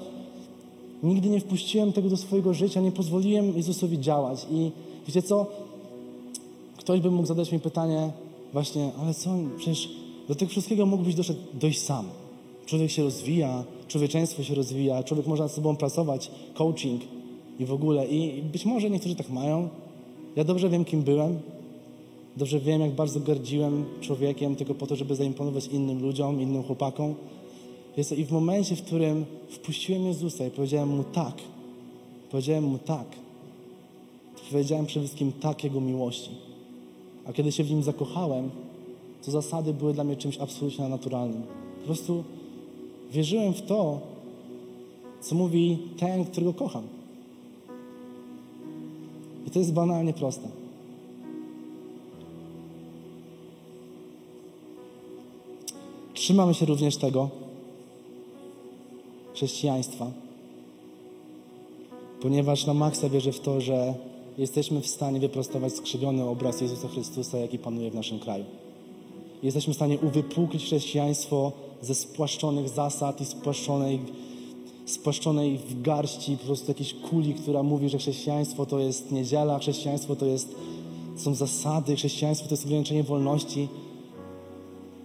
Nigdy 1.03 1.29
nie 1.29 1.41
wpuściłem 1.41 1.93
tego 1.93 2.09
do 2.09 2.17
swojego 2.17 2.55
życia, 2.55 2.81
nie 2.81 2.93
pozwoliłem 2.93 3.57
Jezusowi 3.57 3.99
działać. 3.99 4.47
I 4.51 4.71
wiecie 5.07 5.23
co? 5.23 5.47
Ktoś 6.77 7.01
by 7.01 7.11
mógł 7.11 7.27
zadać 7.27 7.53
mi 7.53 7.61
pytanie, 7.61 8.11
właśnie, 8.53 8.91
ale 9.01 9.15
co, 9.15 9.31
przecież 9.59 9.89
Do 10.29 10.35
tego 10.35 10.51
wszystkiego 10.51 10.87
mógłbyś 10.87 11.15
dojść 11.55 11.81
sam. 11.81 12.05
Człowiek 12.67 12.91
się 12.91 13.03
rozwija, 13.03 13.65
człowieczeństwo 13.89 14.43
się 14.43 14.55
rozwija, 14.55 15.03
człowiek 15.03 15.27
może 15.27 15.43
nad 15.43 15.53
sobą 15.53 15.77
pracować, 15.77 16.31
coaching 16.55 17.03
i 17.59 17.65
w 17.65 17.73
ogóle. 17.73 18.07
I 18.07 18.43
być 18.43 18.67
może 18.67 18.91
niektórzy 18.91 19.15
tak 19.15 19.31
mają. 19.31 19.69
Ja 20.37 20.45
dobrze 20.45 20.69
wiem, 20.69 20.85
kim 20.85 21.03
byłem. 21.03 21.39
Dobrze 22.37 22.61
wiem, 22.61 22.81
jak 22.81 22.93
bardzo 22.93 23.21
gardziłem 23.21 23.85
człowiekiem 24.01 24.57
tylko 24.57 24.75
po 24.75 24.87
to, 24.87 24.97
żeby 24.97 25.15
zaimponować 25.15 25.67
innym 25.67 26.03
ludziom, 26.03 26.41
innym 26.41 26.63
chłopakom. 26.63 27.15
Jest, 27.97 28.13
I 28.13 28.25
w 28.25 28.33
momencie, 28.33 28.77
w 28.77 28.83
którym 28.83 29.25
wpuściłem 29.49 30.07
Jezusa 30.07 30.47
i 30.47 30.51
powiedziałem 30.51 30.89
Mu 30.89 31.05
tak, 31.05 31.35
powiedziałem 32.31 32.65
Mu 32.65 32.79
tak, 32.79 33.07
powiedziałem 34.51 34.87
przede 34.87 35.07
wszystkim 35.07 35.33
tak 35.33 35.65
Jego 35.65 35.81
miłości. 35.81 36.31
A 37.27 37.33
kiedy 37.33 37.53
się 37.53 37.65
w 37.65 37.71
Nim 37.71 37.83
zakochałem, 37.83 38.51
to 39.25 39.31
zasady 39.31 39.75
były 39.75 39.95
dla 39.95 40.05
mnie 40.05 40.17
czymś 40.17 40.39
absolutnie 40.39 40.89
naturalnym. 40.89 41.43
Po 41.81 41.87
prostu 41.87 42.25
wierzyłem 43.13 43.55
w 43.55 43.63
to, 43.63 44.01
co 45.21 45.35
mówi 45.35 45.79
ten, 45.97 46.25
którego 46.25 46.55
kocham. 46.55 46.83
I 49.47 49.51
to 49.51 49.59
jest 49.59 49.73
banalnie 49.73 50.13
proste. 50.13 50.60
Trzymamy 56.31 56.55
się 56.55 56.67
również 56.67 56.97
tego 56.97 57.29
chrześcijaństwa, 59.35 60.11
ponieważ 62.23 62.67
na 62.67 62.75
maksa 62.75 63.09
wierzę 63.09 63.33
w 63.33 63.41
to, 63.41 63.61
że 63.61 63.95
jesteśmy 64.39 64.81
w 64.81 64.87
stanie 64.87 65.21
wyprostować 65.21 65.73
skrzywiony 65.73 66.25
obraz 66.25 66.61
Jezusa 66.61 66.89
Chrystusa, 66.89 67.39
jaki 67.39 67.59
panuje 67.59 67.91
w 67.91 67.95
naszym 67.95 68.19
kraju. 68.19 68.45
Jesteśmy 69.43 69.73
w 69.73 69.77
stanie 69.77 69.99
uwypuklić 69.99 70.65
chrześcijaństwo 70.65 71.53
ze 71.83 71.95
spłaszczonych 71.95 72.69
zasad 72.69 73.21
i 73.21 73.25
spłaszczonej, 73.25 74.01
spłaszczonej 74.87 75.59
w 75.59 75.83
garści 75.83 76.37
po 76.37 76.45
prostu 76.45 76.71
jakiejś 76.71 76.95
kuli, 76.95 77.35
która 77.35 77.63
mówi, 77.63 77.89
że 77.89 77.99
chrześcijaństwo 77.99 78.67
to 78.67 78.79
jest 78.79 79.13
niedziela, 79.13 79.59
chrześcijaństwo 79.59 80.17
to 80.17 80.27
jest, 80.27 80.55
są 81.17 81.35
zasady, 81.35 81.97
chrześcijaństwo 81.97 82.49
to 82.49 82.55
jest 82.55 82.65
ograniczenie 82.65 83.03
wolności. 83.03 83.69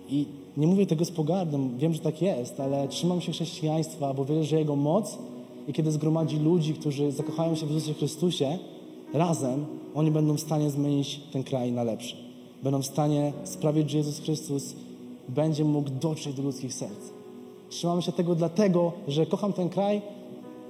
I 0.10 0.26
nie 0.58 0.68
mówię 0.68 0.86
tego 0.86 1.06
z 1.06 1.12
pogardą, 1.12 1.70
wiem, 1.78 1.94
że 1.94 2.00
tak 2.00 2.22
jest, 2.22 2.60
ale 2.60 2.88
trzymam 2.88 3.22
się 3.22 3.32
chrześcijaństwa, 3.32 4.14
bo 4.14 4.26
wierzę, 4.26 4.44
że 4.44 4.60
Jego 4.60 4.76
moc 4.76 5.18
i 5.68 5.74
kiedy 5.74 5.92
zgromadzi 5.92 6.40
ludzi, 6.40 6.74
którzy 6.74 7.12
zakochają 7.12 7.56
się 7.56 7.66
w 7.66 7.72
Jezusie 7.72 7.94
Chrystusie, 7.94 8.58
razem 9.14 9.66
oni 9.96 10.12
będą 10.12 10.34
w 10.34 10.40
stanie 10.40 10.70
zmienić 10.70 11.20
ten 11.34 11.44
kraj 11.44 11.72
na 11.72 11.84
lepszy. 11.84 12.16
Będą 12.64 12.82
w 12.82 12.86
stanie 12.86 13.34
sprawić, 13.44 13.90
że 13.90 13.98
Jezus 13.98 14.20
Chrystus 14.20 14.76
będzie 15.30 15.64
mógł 15.64 15.90
dotrzeć 15.90 16.36
do 16.36 16.44
ludzkich 16.44 16.74
serc. 16.74 17.00
Trzymam 17.70 18.02
się 18.02 18.12
tego 18.12 18.36
dlatego, 18.36 18.92
że 19.08 19.26
kocham 19.26 19.54
ten 19.54 19.70
kraj 19.70 20.02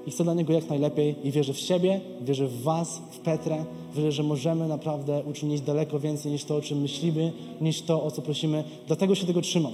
i 0.05 0.11
chcę 0.11 0.23
dla 0.23 0.33
niego 0.33 0.53
jak 0.53 0.69
najlepiej 0.69 1.15
i 1.23 1.31
wierzę 1.31 1.53
w 1.53 1.59
siebie, 1.59 2.01
wierzę 2.21 2.47
w 2.47 2.61
Was, 2.61 3.01
w 3.11 3.19
Petrę, 3.19 3.65
wierzę, 3.95 4.11
że 4.11 4.23
możemy 4.23 4.67
naprawdę 4.67 5.23
uczynić 5.23 5.61
daleko 5.61 5.99
więcej 5.99 6.31
niż 6.31 6.43
to, 6.43 6.55
o 6.55 6.61
czym 6.61 6.81
myślimy, 6.81 7.33
niż 7.61 7.81
to, 7.81 8.03
o 8.03 8.11
co 8.11 8.21
prosimy. 8.21 8.63
Dlatego 8.87 9.15
się 9.15 9.27
tego 9.27 9.41
trzymam. 9.41 9.73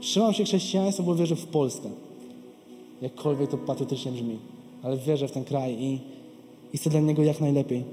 Trzymam 0.00 0.32
się 0.32 0.44
chrześcijaństwa, 0.44 1.02
bo 1.02 1.14
wierzę 1.14 1.36
w 1.36 1.46
Polskę. 1.46 1.90
Jakkolwiek 3.02 3.50
to 3.50 3.58
patriotycznie 3.58 4.12
brzmi. 4.12 4.38
Ale 4.82 4.96
wierzę 4.96 5.28
w 5.28 5.32
ten 5.32 5.44
kraj 5.44 5.76
i, 5.80 5.98
i 6.72 6.78
chcę 6.78 6.90
dla 6.90 7.00
niego 7.00 7.22
jak 7.22 7.40
najlepiej. 7.40 7.84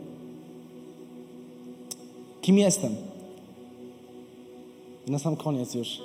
Kim 2.42 2.58
jestem? 2.58 2.96
Na 5.08 5.20
sam 5.20 5.36
koniec 5.36 5.76
już. 5.76 6.02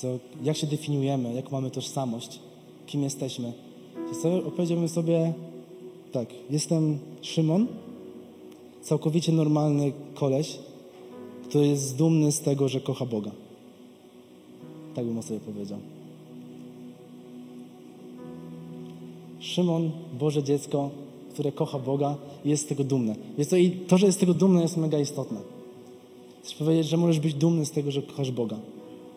Co, 0.00 0.18
jak 0.42 0.56
się 0.56 0.66
definiujemy, 0.66 1.34
jak 1.34 1.52
mamy 1.52 1.70
tożsamość, 1.70 2.40
kim 2.86 3.02
jesteśmy. 3.02 3.52
Opowiedziałbym 4.46 4.88
sobie 4.88 5.32
tak, 6.12 6.28
jestem 6.50 6.98
Szymon, 7.22 7.66
całkowicie 8.82 9.32
normalny 9.32 9.92
koleś, 10.14 10.58
który 11.48 11.66
jest 11.66 11.96
dumny 11.96 12.32
z 12.32 12.40
tego, 12.40 12.68
że 12.68 12.80
kocha 12.80 13.06
Boga. 13.06 13.30
Tak 14.94 15.06
bym 15.06 15.18
o 15.18 15.22
sobie 15.22 15.40
powiedział. 15.40 15.78
Szymon, 19.40 19.90
Boże 20.18 20.42
dziecko, 20.42 20.90
które 21.32 21.52
kocha 21.52 21.78
Boga 21.78 22.16
i 22.44 22.50
jest 22.50 22.62
z 22.62 22.66
tego 22.66 22.84
dumne. 22.84 23.16
Jest 23.38 23.50
to, 23.50 23.56
I 23.56 23.70
to, 23.70 23.98
że 23.98 24.06
jest 24.06 24.18
z 24.18 24.20
tego 24.20 24.34
dumne, 24.34 24.62
jest 24.62 24.76
mega 24.76 24.98
istotne. 24.98 25.40
Chcę 26.42 26.54
powiedzieć, 26.58 26.86
że 26.86 26.96
możesz 26.96 27.20
być 27.20 27.34
dumny 27.34 27.66
z 27.66 27.70
tego, 27.70 27.90
że 27.90 28.02
kochasz 28.02 28.30
Boga. 28.30 28.56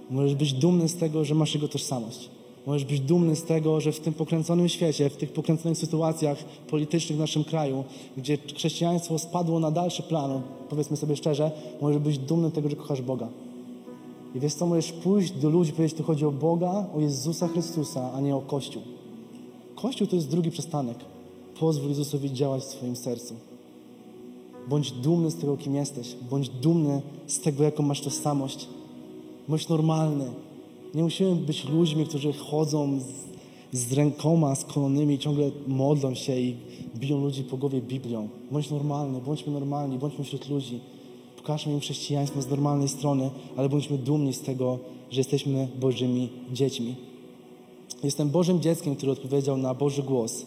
Możesz 0.09 0.35
być 0.35 0.53
dumny 0.53 0.89
z 0.89 0.95
tego, 0.95 1.25
że 1.25 1.35
masz 1.35 1.53
Jego 1.53 1.67
tożsamość. 1.67 2.29
Możesz 2.65 2.85
być 2.85 2.99
dumny 2.99 3.35
z 3.35 3.43
tego, 3.43 3.81
że 3.81 3.91
w 3.91 3.99
tym 3.99 4.13
pokręconym 4.13 4.69
świecie, 4.69 5.09
w 5.09 5.17
tych 5.17 5.33
pokręconych 5.33 5.77
sytuacjach 5.77 6.37
politycznych 6.69 7.17
w 7.17 7.21
naszym 7.21 7.43
kraju, 7.43 7.83
gdzie 8.17 8.37
chrześcijaństwo 8.55 9.19
spadło 9.19 9.59
na 9.59 9.71
dalszy 9.71 10.03
plan, 10.03 10.41
powiedzmy 10.69 10.97
sobie 10.97 11.15
szczerze, 11.15 11.51
możesz 11.81 11.99
być 11.99 12.17
dumny 12.17 12.49
z 12.49 12.53
tego, 12.53 12.69
że 12.69 12.75
kochasz 12.75 13.01
Boga. 13.01 13.27
I 14.35 14.39
wiesz 14.39 14.53
co, 14.53 14.65
możesz 14.65 14.91
pójść 14.91 15.31
do 15.31 15.49
ludzi 15.49 15.71
powiedzieć, 15.73 15.97
tu 15.97 16.03
chodzi 16.03 16.25
o 16.25 16.31
Boga, 16.31 16.85
o 16.95 16.99
Jezusa 16.99 17.47
Chrystusa, 17.47 18.13
a 18.13 18.21
nie 18.21 18.35
o 18.35 18.41
Kościół. 18.41 18.81
Kościół 19.75 20.07
to 20.07 20.15
jest 20.15 20.29
drugi 20.29 20.51
przystanek. 20.51 20.97
Pozwól 21.59 21.89
Jezusowi 21.89 22.33
działać 22.33 22.63
w 22.63 22.65
swoim 22.65 22.95
sercu. 22.95 23.33
Bądź 24.67 24.91
dumny 24.91 25.31
z 25.31 25.35
tego, 25.35 25.57
kim 25.57 25.75
jesteś. 25.75 26.15
Bądź 26.29 26.49
dumny 26.49 27.01
z 27.27 27.39
tego, 27.39 27.63
jaką 27.63 27.83
masz 27.83 28.01
tożsamość. 28.01 28.67
Bądź 29.49 29.69
normalny. 29.69 30.25
Nie 30.95 31.03
musimy 31.03 31.35
być 31.35 31.65
ludźmi, 31.65 32.05
którzy 32.05 32.33
chodzą 32.33 32.99
z, 32.99 33.77
z 33.77 33.93
rękoma 33.93 34.55
skolonymi, 34.55 35.19
ciągle 35.19 35.51
modlą 35.67 36.15
się 36.15 36.39
i 36.39 36.55
biją 36.95 37.21
ludzi 37.21 37.43
po 37.43 37.57
głowie 37.57 37.81
Biblią. 37.81 38.27
Bądź 38.51 38.69
normalny, 38.69 39.21
bądźmy 39.21 39.53
normalni, 39.53 39.97
bądźmy 39.97 40.23
wśród 40.23 40.49
ludzi. 40.49 40.79
Pokażmy 41.37 41.73
im 41.73 41.79
chrześcijaństwo 41.79 42.41
z 42.41 42.49
normalnej 42.49 42.89
strony, 42.89 43.29
ale 43.57 43.69
bądźmy 43.69 43.97
dumni 43.97 44.33
z 44.33 44.41
tego, 44.41 44.79
że 45.11 45.19
jesteśmy 45.19 45.67
Bożymi 45.79 46.29
dziećmi. 46.53 46.95
Jestem 48.03 48.29
Bożym 48.29 48.61
dzieckiem, 48.61 48.95
który 48.95 49.11
odpowiedział 49.11 49.57
na 49.57 49.73
Boży 49.73 50.03
głos 50.03 50.45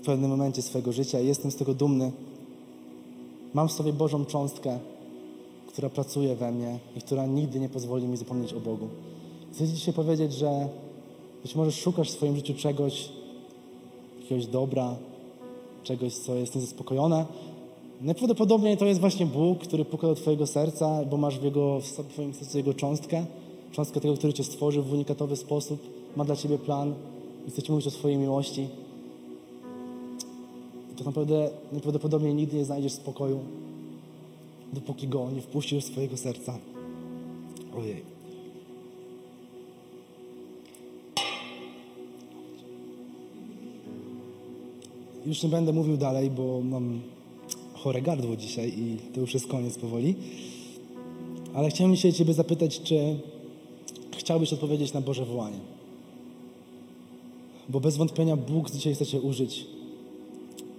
w 0.00 0.02
pewnym 0.02 0.30
momencie 0.30 0.62
swojego 0.62 0.92
życia 0.92 1.20
jestem 1.20 1.50
z 1.50 1.56
tego 1.56 1.74
dumny. 1.74 2.12
Mam 3.54 3.68
w 3.68 3.72
sobie 3.72 3.92
Bożą 3.92 4.24
cząstkę, 4.24 4.78
która 5.72 5.88
pracuje 5.88 6.36
we 6.36 6.52
mnie 6.52 6.78
i 6.96 7.00
która 7.00 7.26
nigdy 7.26 7.60
nie 7.60 7.68
pozwoli 7.68 8.06
mi 8.06 8.16
zapomnieć 8.16 8.52
o 8.52 8.60
Bogu. 8.60 8.88
Chcę 9.52 9.66
Ci 9.66 9.74
dzisiaj 9.74 9.94
powiedzieć, 9.94 10.32
że 10.32 10.68
być 11.42 11.54
może 11.54 11.72
szukasz 11.72 12.08
w 12.08 12.12
swoim 12.12 12.36
życiu 12.36 12.54
czegoś, 12.54 13.08
jakiegoś 14.22 14.46
dobra, 14.46 14.96
czegoś, 15.82 16.14
co 16.14 16.34
jest 16.34 16.54
niezaspokojone. 16.54 17.26
Najprawdopodobniej 18.00 18.76
to 18.76 18.86
jest 18.86 19.00
właśnie 19.00 19.26
Bóg, 19.26 19.58
który 19.58 19.84
puka 19.84 20.06
do 20.06 20.14
Twojego 20.14 20.46
serca, 20.46 21.04
bo 21.04 21.16
masz 21.16 21.38
w, 21.38 21.42
jego, 21.42 21.80
w 21.80 22.12
Twoim 22.12 22.34
sercu 22.34 22.58
Jego 22.58 22.74
cząstkę, 22.74 23.26
cząstkę 23.72 24.00
tego, 24.00 24.14
który 24.14 24.32
Cię 24.32 24.44
stworzył 24.44 24.82
w 24.82 24.92
unikatowy 24.92 25.36
sposób, 25.36 25.80
ma 26.16 26.24
dla 26.24 26.36
Ciebie 26.36 26.58
plan 26.58 26.94
i 27.46 27.50
chce 27.50 27.62
Ci 27.62 27.72
mówić 27.72 27.86
o 27.86 27.90
swojej 27.90 28.18
miłości. 28.18 28.68
I 30.92 30.96
to 30.96 31.04
naprawdę 31.04 31.50
najprawdopodobniej 31.72 32.34
nigdy 32.34 32.56
nie 32.56 32.64
znajdziesz 32.64 32.92
spokoju, 32.92 33.40
dopóki 34.72 35.08
Go 35.08 35.30
nie 35.30 35.40
wpuścisz 35.40 35.84
w 35.84 35.86
swojego 35.86 36.16
serca. 36.16 36.58
Ojej. 37.78 38.02
Już 45.26 45.42
nie 45.42 45.48
będę 45.48 45.72
mówił 45.72 45.96
dalej, 45.96 46.30
bo 46.30 46.60
mam 46.60 47.00
chore 47.74 48.02
gardło 48.02 48.36
dzisiaj 48.36 48.72
i 48.78 48.96
to 49.14 49.20
już 49.20 49.34
jest 49.34 49.46
koniec 49.46 49.78
powoli. 49.78 50.14
Ale 51.54 51.70
chciałem 51.70 51.94
dzisiaj 51.94 52.12
Ciebie 52.12 52.34
zapytać, 52.34 52.80
czy 52.80 53.18
chciałbyś 54.18 54.52
odpowiedzieć 54.52 54.92
na 54.92 55.00
Boże 55.00 55.24
wołanie? 55.24 55.58
Bo 57.68 57.80
bez 57.80 57.96
wątpienia 57.96 58.36
Bóg 58.36 58.70
dzisiaj 58.70 58.94
chce 58.94 59.06
Cię 59.06 59.20
użyć 59.20 59.66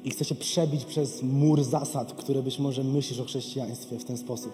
i 0.06 0.10
chce 0.10 0.26
Cię 0.26 0.36
przebić 0.36 0.86
przez 0.86 1.24
mur 1.24 1.64
zasad, 1.64 2.14
które 2.14 2.44
być 2.44 2.60
może 2.60 2.84
myślisz 2.84 3.20
o 3.20 3.26
chrześcijaństwie 3.26 4.00
w 4.00 4.04
ten 4.04 4.18
sposób. 4.18 4.52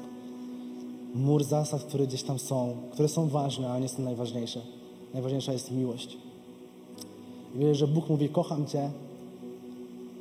Mur 1.15 1.43
zasad, 1.43 1.83
które 1.83 2.07
gdzieś 2.07 2.23
tam 2.23 2.39
są, 2.39 2.77
które 2.91 3.09
są 3.09 3.27
ważne, 3.27 3.69
ale 3.69 3.81
nie 3.81 3.89
są 3.89 4.03
najważniejsze. 4.03 4.61
Najważniejsza 5.13 5.53
jest 5.53 5.71
miłość. 5.71 6.17
I 7.55 7.59
wierzę, 7.59 7.75
że 7.75 7.87
Bóg 7.87 8.09
mówi, 8.09 8.29
kocham 8.29 8.65
Cię, 8.65 8.91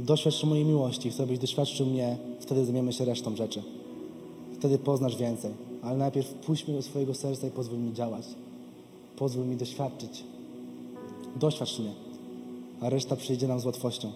doświadcz 0.01 0.45
mojej 0.45 0.65
miłości, 0.65 1.11
chcę, 1.11 1.27
byś 1.27 1.39
doświadczył 1.39 1.87
mnie, 1.87 2.17
wtedy 2.41 2.65
zajmiemy 2.65 2.93
się 2.93 3.05
resztą 3.05 3.37
rzeczy. 3.37 3.63
Wtedy 4.59 4.79
poznasz 4.79 5.17
więcej. 5.17 5.51
Ale 5.83 5.97
najpierw 5.97 6.27
wpuść 6.27 6.67
mnie 6.67 6.77
do 6.77 6.83
swojego 6.83 7.15
serca 7.15 7.47
i 7.47 7.51
pozwól 7.51 7.79
mi 7.79 7.93
działać. 7.93 8.25
Pozwól 9.17 9.47
mi 9.47 9.57
doświadczyć. 9.57 10.25
Doświadcz 11.37 11.79
mnie, 11.79 11.93
a 12.81 12.91
reszta 12.91 13.17
przyjdzie 13.17 13.49
nam 13.49 13.61
z 13.61 13.67
łatwością. 13.67 14.13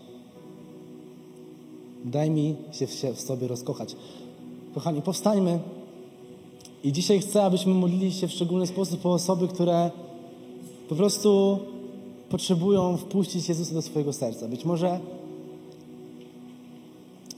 Daj 2.05 2.31
mi 2.31 2.57
się 2.73 2.87
w 3.15 3.21
sobie 3.21 3.49
rozkochać. 3.49 3.97
Kochani, 4.75 5.03
powstańmy 5.03 5.61
I 6.85 6.93
dzisiaj 6.93 7.21
chcę, 7.21 7.43
abyśmy 7.43 7.75
modlili 7.75 8.13
się 8.13 8.29
w 8.29 8.33
szczególny 8.33 8.67
sposób 8.67 9.07
o 9.07 9.13
osoby, 9.13 9.49
które 9.49 9.91
po 10.89 10.95
prostu 10.95 11.59
potrzebują 12.29 12.97
wpuścić 12.97 13.49
Jezusa 13.49 13.75
do 13.75 13.83
swojego 13.83 14.13
serca. 14.13 14.49
Być 14.49 14.65
może, 14.65 15.01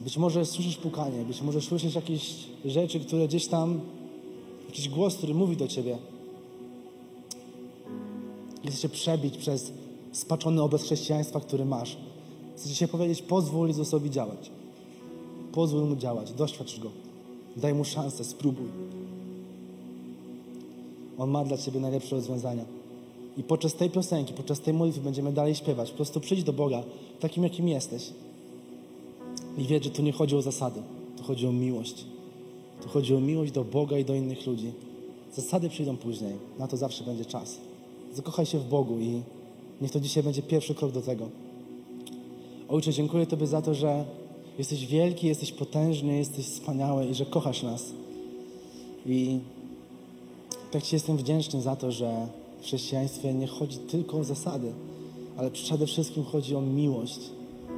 być 0.00 0.16
może 0.16 0.46
słyszysz 0.46 0.76
pukanie, 0.76 1.24
być 1.24 1.42
może 1.42 1.60
słyszysz 1.60 1.94
jakieś 1.94 2.34
rzeczy, 2.64 3.00
które 3.00 3.28
gdzieś 3.28 3.46
tam, 3.46 3.80
jakiś 4.66 4.88
głos, 4.88 5.16
który 5.16 5.34
mówi 5.34 5.56
do 5.56 5.68
ciebie. 5.68 5.98
Chcesz 8.66 8.82
się 8.82 8.88
przebić 8.88 9.36
przez 9.36 9.72
spaczony 10.12 10.62
obraz 10.62 10.82
chrześcijaństwa, 10.82 11.40
który 11.40 11.64
masz. 11.64 11.96
Chcę 12.62 12.68
dzisiaj 12.68 12.88
powiedzieć, 12.88 13.22
pozwól 13.22 13.68
Jezusowi 13.68 14.10
działać. 14.10 14.50
Pozwól 15.52 15.84
Mu 15.84 15.96
działać, 15.96 16.32
doświadcz 16.32 16.78
Go. 16.78 16.90
Daj 17.56 17.74
Mu 17.74 17.84
szansę, 17.84 18.24
spróbuj. 18.24 18.66
On 21.18 21.30
ma 21.30 21.44
dla 21.44 21.56
Ciebie 21.56 21.80
najlepsze 21.80 22.16
rozwiązania. 22.16 22.64
I 23.36 23.42
podczas 23.42 23.74
tej 23.74 23.90
piosenki, 23.90 24.34
podczas 24.34 24.60
tej 24.60 24.74
modlitwy 24.74 25.00
będziemy 25.00 25.32
dalej 25.32 25.54
śpiewać. 25.54 25.90
Po 25.90 25.96
prostu 25.96 26.20
przyjdź 26.20 26.44
do 26.44 26.52
Boga 26.52 26.82
takim, 27.20 27.42
jakim 27.42 27.68
jesteś. 27.68 28.10
I 29.58 29.64
wiedz, 29.64 29.84
że 29.84 29.90
tu 29.90 30.02
nie 30.02 30.12
chodzi 30.12 30.36
o 30.36 30.42
zasady. 30.42 30.82
Tu 31.16 31.24
chodzi 31.24 31.46
o 31.46 31.52
miłość. 31.52 32.04
Tu 32.82 32.88
chodzi 32.88 33.14
o 33.14 33.20
miłość 33.20 33.52
do 33.52 33.64
Boga 33.64 33.98
i 33.98 34.04
do 34.04 34.14
innych 34.14 34.46
ludzi. 34.46 34.72
Zasady 35.34 35.68
przyjdą 35.68 35.96
później. 35.96 36.34
Na 36.58 36.68
to 36.68 36.76
zawsze 36.76 37.04
będzie 37.04 37.24
czas. 37.24 37.58
Zakochaj 38.14 38.46
się 38.46 38.58
w 38.58 38.68
Bogu 38.68 38.98
i 38.98 39.22
niech 39.80 39.90
to 39.90 40.00
dzisiaj 40.00 40.22
będzie 40.22 40.42
pierwszy 40.42 40.74
krok 40.74 40.92
do 40.92 41.02
tego. 41.02 41.41
Ojcze, 42.72 42.92
dziękuję 42.92 43.26
Tobie 43.26 43.46
za 43.46 43.62
to, 43.62 43.74
że 43.74 44.04
jesteś 44.58 44.86
wielki, 44.86 45.26
jesteś 45.26 45.52
potężny, 45.52 46.16
jesteś 46.16 46.46
wspaniały 46.46 47.06
i 47.06 47.14
że 47.14 47.26
kochasz 47.26 47.62
nas. 47.62 47.92
I 49.06 49.38
tak 50.70 50.82
Ci 50.82 50.96
jestem 50.96 51.16
wdzięczny 51.16 51.62
za 51.62 51.76
to, 51.76 51.92
że 51.92 52.26
w 52.60 52.64
chrześcijaństwie 52.64 53.34
nie 53.34 53.46
chodzi 53.46 53.78
tylko 53.78 54.18
o 54.18 54.24
zasady, 54.24 54.72
ale 55.36 55.50
przede 55.50 55.86
wszystkim 55.86 56.24
chodzi 56.24 56.56
o 56.56 56.60
miłość. 56.60 57.20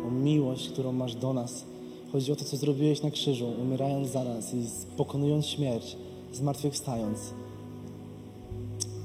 O 0.08 0.10
miłość, 0.10 0.68
którą 0.68 0.92
masz 0.92 1.14
do 1.14 1.32
nas. 1.32 1.64
Chodzi 2.12 2.32
o 2.32 2.36
to, 2.36 2.44
co 2.44 2.56
zrobiłeś 2.56 3.02
na 3.02 3.10
krzyżu, 3.10 3.46
umierając 3.62 4.08
za 4.08 4.24
nas 4.24 4.54
i 4.54 4.64
pokonując 4.96 5.46
śmierć, 5.46 5.96
zmartwychwstając. 6.32 7.18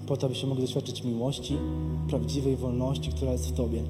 Po 0.08 0.18
to, 0.18 0.28
abyśmy 0.28 0.50
mogli 0.50 0.64
doświadczyć 0.64 1.04
miłości, 1.04 1.58
prawdziwej 2.10 2.56
wolności, 2.56 3.12
która 3.12 3.32
jest 3.32 3.48
w 3.48 3.54
Tobie. 3.54 3.84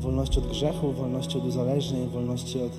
Wolności 0.00 0.38
od 0.38 0.46
grzechu, 0.46 0.92
wolności 0.92 1.38
od 1.38 1.44
uzależnień, 1.44 2.08
wolności 2.08 2.58
od, 2.60 2.72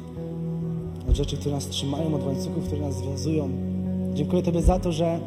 od 1.10 1.16
rzeczy, 1.16 1.38
które 1.38 1.56
nas 1.56 1.68
trzymają, 1.68 2.16
od 2.16 2.26
łańcuchów, 2.26 2.64
które 2.66 2.82
nas 2.82 2.98
związują. 2.98 3.50
Dziękuję 4.14 4.44
Tobie 4.44 4.62
za 4.62 4.80
to, 4.80 4.92
że 4.92 5.20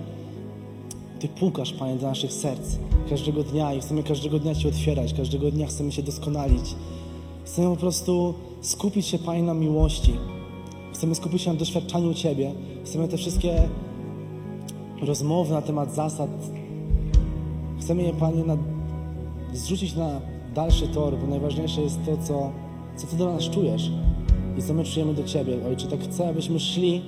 Ty 1.20 1.28
pukasz, 1.28 1.72
Panie, 1.72 1.96
do 1.96 2.06
naszych 2.06 2.32
serc 2.32 2.76
każdego 3.10 3.42
dnia 3.42 3.74
i 3.74 3.80
chcemy 3.80 4.02
każdego 4.02 4.38
dnia 4.38 4.54
Ci 4.54 4.68
otwierać, 4.68 5.14
każdego 5.14 5.50
dnia 5.50 5.66
chcemy 5.66 5.92
się 5.92 6.02
doskonalić. 6.02 6.74
Chcemy 7.44 7.68
po 7.70 7.76
prostu 7.76 8.34
skupić 8.60 9.06
się, 9.06 9.18
Panie, 9.18 9.42
na 9.42 9.54
miłości. 9.54 10.12
Chcemy 10.92 11.14
skupić 11.14 11.42
się 11.42 11.52
na 11.52 11.58
doświadczaniu 11.58 12.14
Ciebie. 12.14 12.52
Chcemy 12.84 13.08
te 13.08 13.16
wszystkie 13.16 13.68
rozmowy 15.02 15.54
na 15.54 15.62
temat 15.62 15.94
zasad. 15.94 16.30
Chcemy 17.80 18.02
je, 18.02 18.12
Panie, 18.12 18.44
na, 18.44 18.56
zrzucić 19.52 19.96
na 19.96 20.20
dalszy 20.54 20.88
tor, 20.88 21.18
bo 21.18 21.26
najważniejsze 21.26 21.80
jest 21.80 22.04
to, 22.06 22.16
co, 22.16 22.50
co 22.96 23.06
Ty 23.06 23.16
do 23.16 23.32
nas 23.32 23.42
czujesz 23.42 23.90
i 24.58 24.62
co 24.62 24.74
my 24.74 24.84
czujemy 24.84 25.14
do 25.14 25.24
Ciebie. 25.24 25.66
Ojcze, 25.68 25.86
tak 25.86 26.00
chcę, 26.00 26.28
abyśmy 26.28 26.60
szli, 26.60 27.02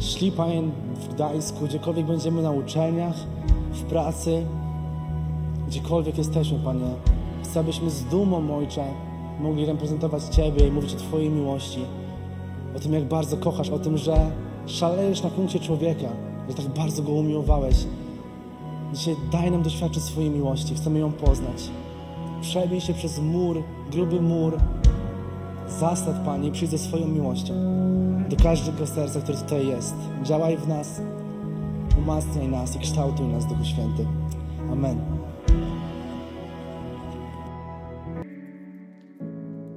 szli, 0.00 0.32
Panie, 0.32 0.62
w 0.94 1.14
Gdańsku, 1.14 1.64
gdziekolwiek 1.64 2.06
będziemy 2.06 2.42
na 2.42 2.50
uczelniach, 2.50 3.14
w 3.72 3.82
pracy, 3.82 4.46
gdziekolwiek 5.68 6.18
jesteśmy, 6.18 6.58
Panie. 6.58 6.94
Chcę, 7.44 7.60
abyśmy 7.60 7.90
z 7.90 8.04
dumą, 8.04 8.56
Ojcze, 8.56 8.84
mogli 9.40 9.66
reprezentować 9.66 10.24
Ciebie 10.24 10.68
i 10.68 10.70
mówić 10.70 10.94
o 10.94 10.96
Twojej 10.96 11.30
miłości, 11.30 11.80
o 12.76 12.80
tym, 12.80 12.92
jak 12.92 13.04
bardzo 13.04 13.36
kochasz, 13.36 13.70
o 13.70 13.78
tym, 13.78 13.98
że 13.98 14.30
szalejesz 14.66 15.22
na 15.22 15.30
punkcie 15.30 15.60
człowieka, 15.60 16.08
że 16.48 16.54
tak 16.54 16.68
bardzo 16.68 17.02
go 17.02 17.12
umiłowałeś. 17.12 17.76
Dzisiaj 18.92 19.16
daj 19.32 19.50
nam 19.50 19.62
doświadczyć 19.62 20.02
swojej 20.02 20.30
miłości, 20.30 20.74
chcemy 20.74 20.98
ją 20.98 21.12
poznać. 21.12 21.70
Przebij 22.42 22.80
się 22.80 22.94
przez 22.94 23.18
mur, 23.18 23.62
gruby 23.92 24.20
mur 24.20 24.58
zasad, 25.68 26.24
Panie, 26.24 26.48
i 26.48 26.52
przyjdź 26.52 26.70
ze 26.70 26.78
swoją 26.78 27.08
miłością 27.08 27.54
do 28.28 28.36
każdego 28.36 28.86
serca, 28.86 29.20
które 29.20 29.38
tutaj 29.38 29.66
jest. 29.66 29.94
Działaj 30.22 30.56
w 30.56 30.68
nas, 30.68 31.00
umacniaj 31.98 32.48
nas 32.48 32.76
i 32.76 32.78
kształtuj 32.78 33.26
nas, 33.26 33.46
Duchu 33.46 33.64
Święty. 33.64 34.06
Amen. 34.72 35.00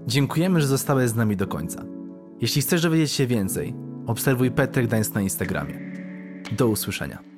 Dziękujemy, 0.07 0.61
że 0.61 0.67
zostałeś 0.67 1.09
z 1.09 1.15
nami 1.15 1.37
do 1.37 1.47
końca. 1.47 1.83
Jeśli 2.41 2.61
chcesz 2.61 2.81
dowiedzieć 2.81 3.11
się 3.11 3.27
więcej, 3.27 3.73
obserwuj 4.07 4.51
Petrek 4.51 4.87
Gdańsk 4.87 5.15
na 5.15 5.21
Instagramie. 5.21 5.79
Do 6.57 6.67
usłyszenia. 6.67 7.34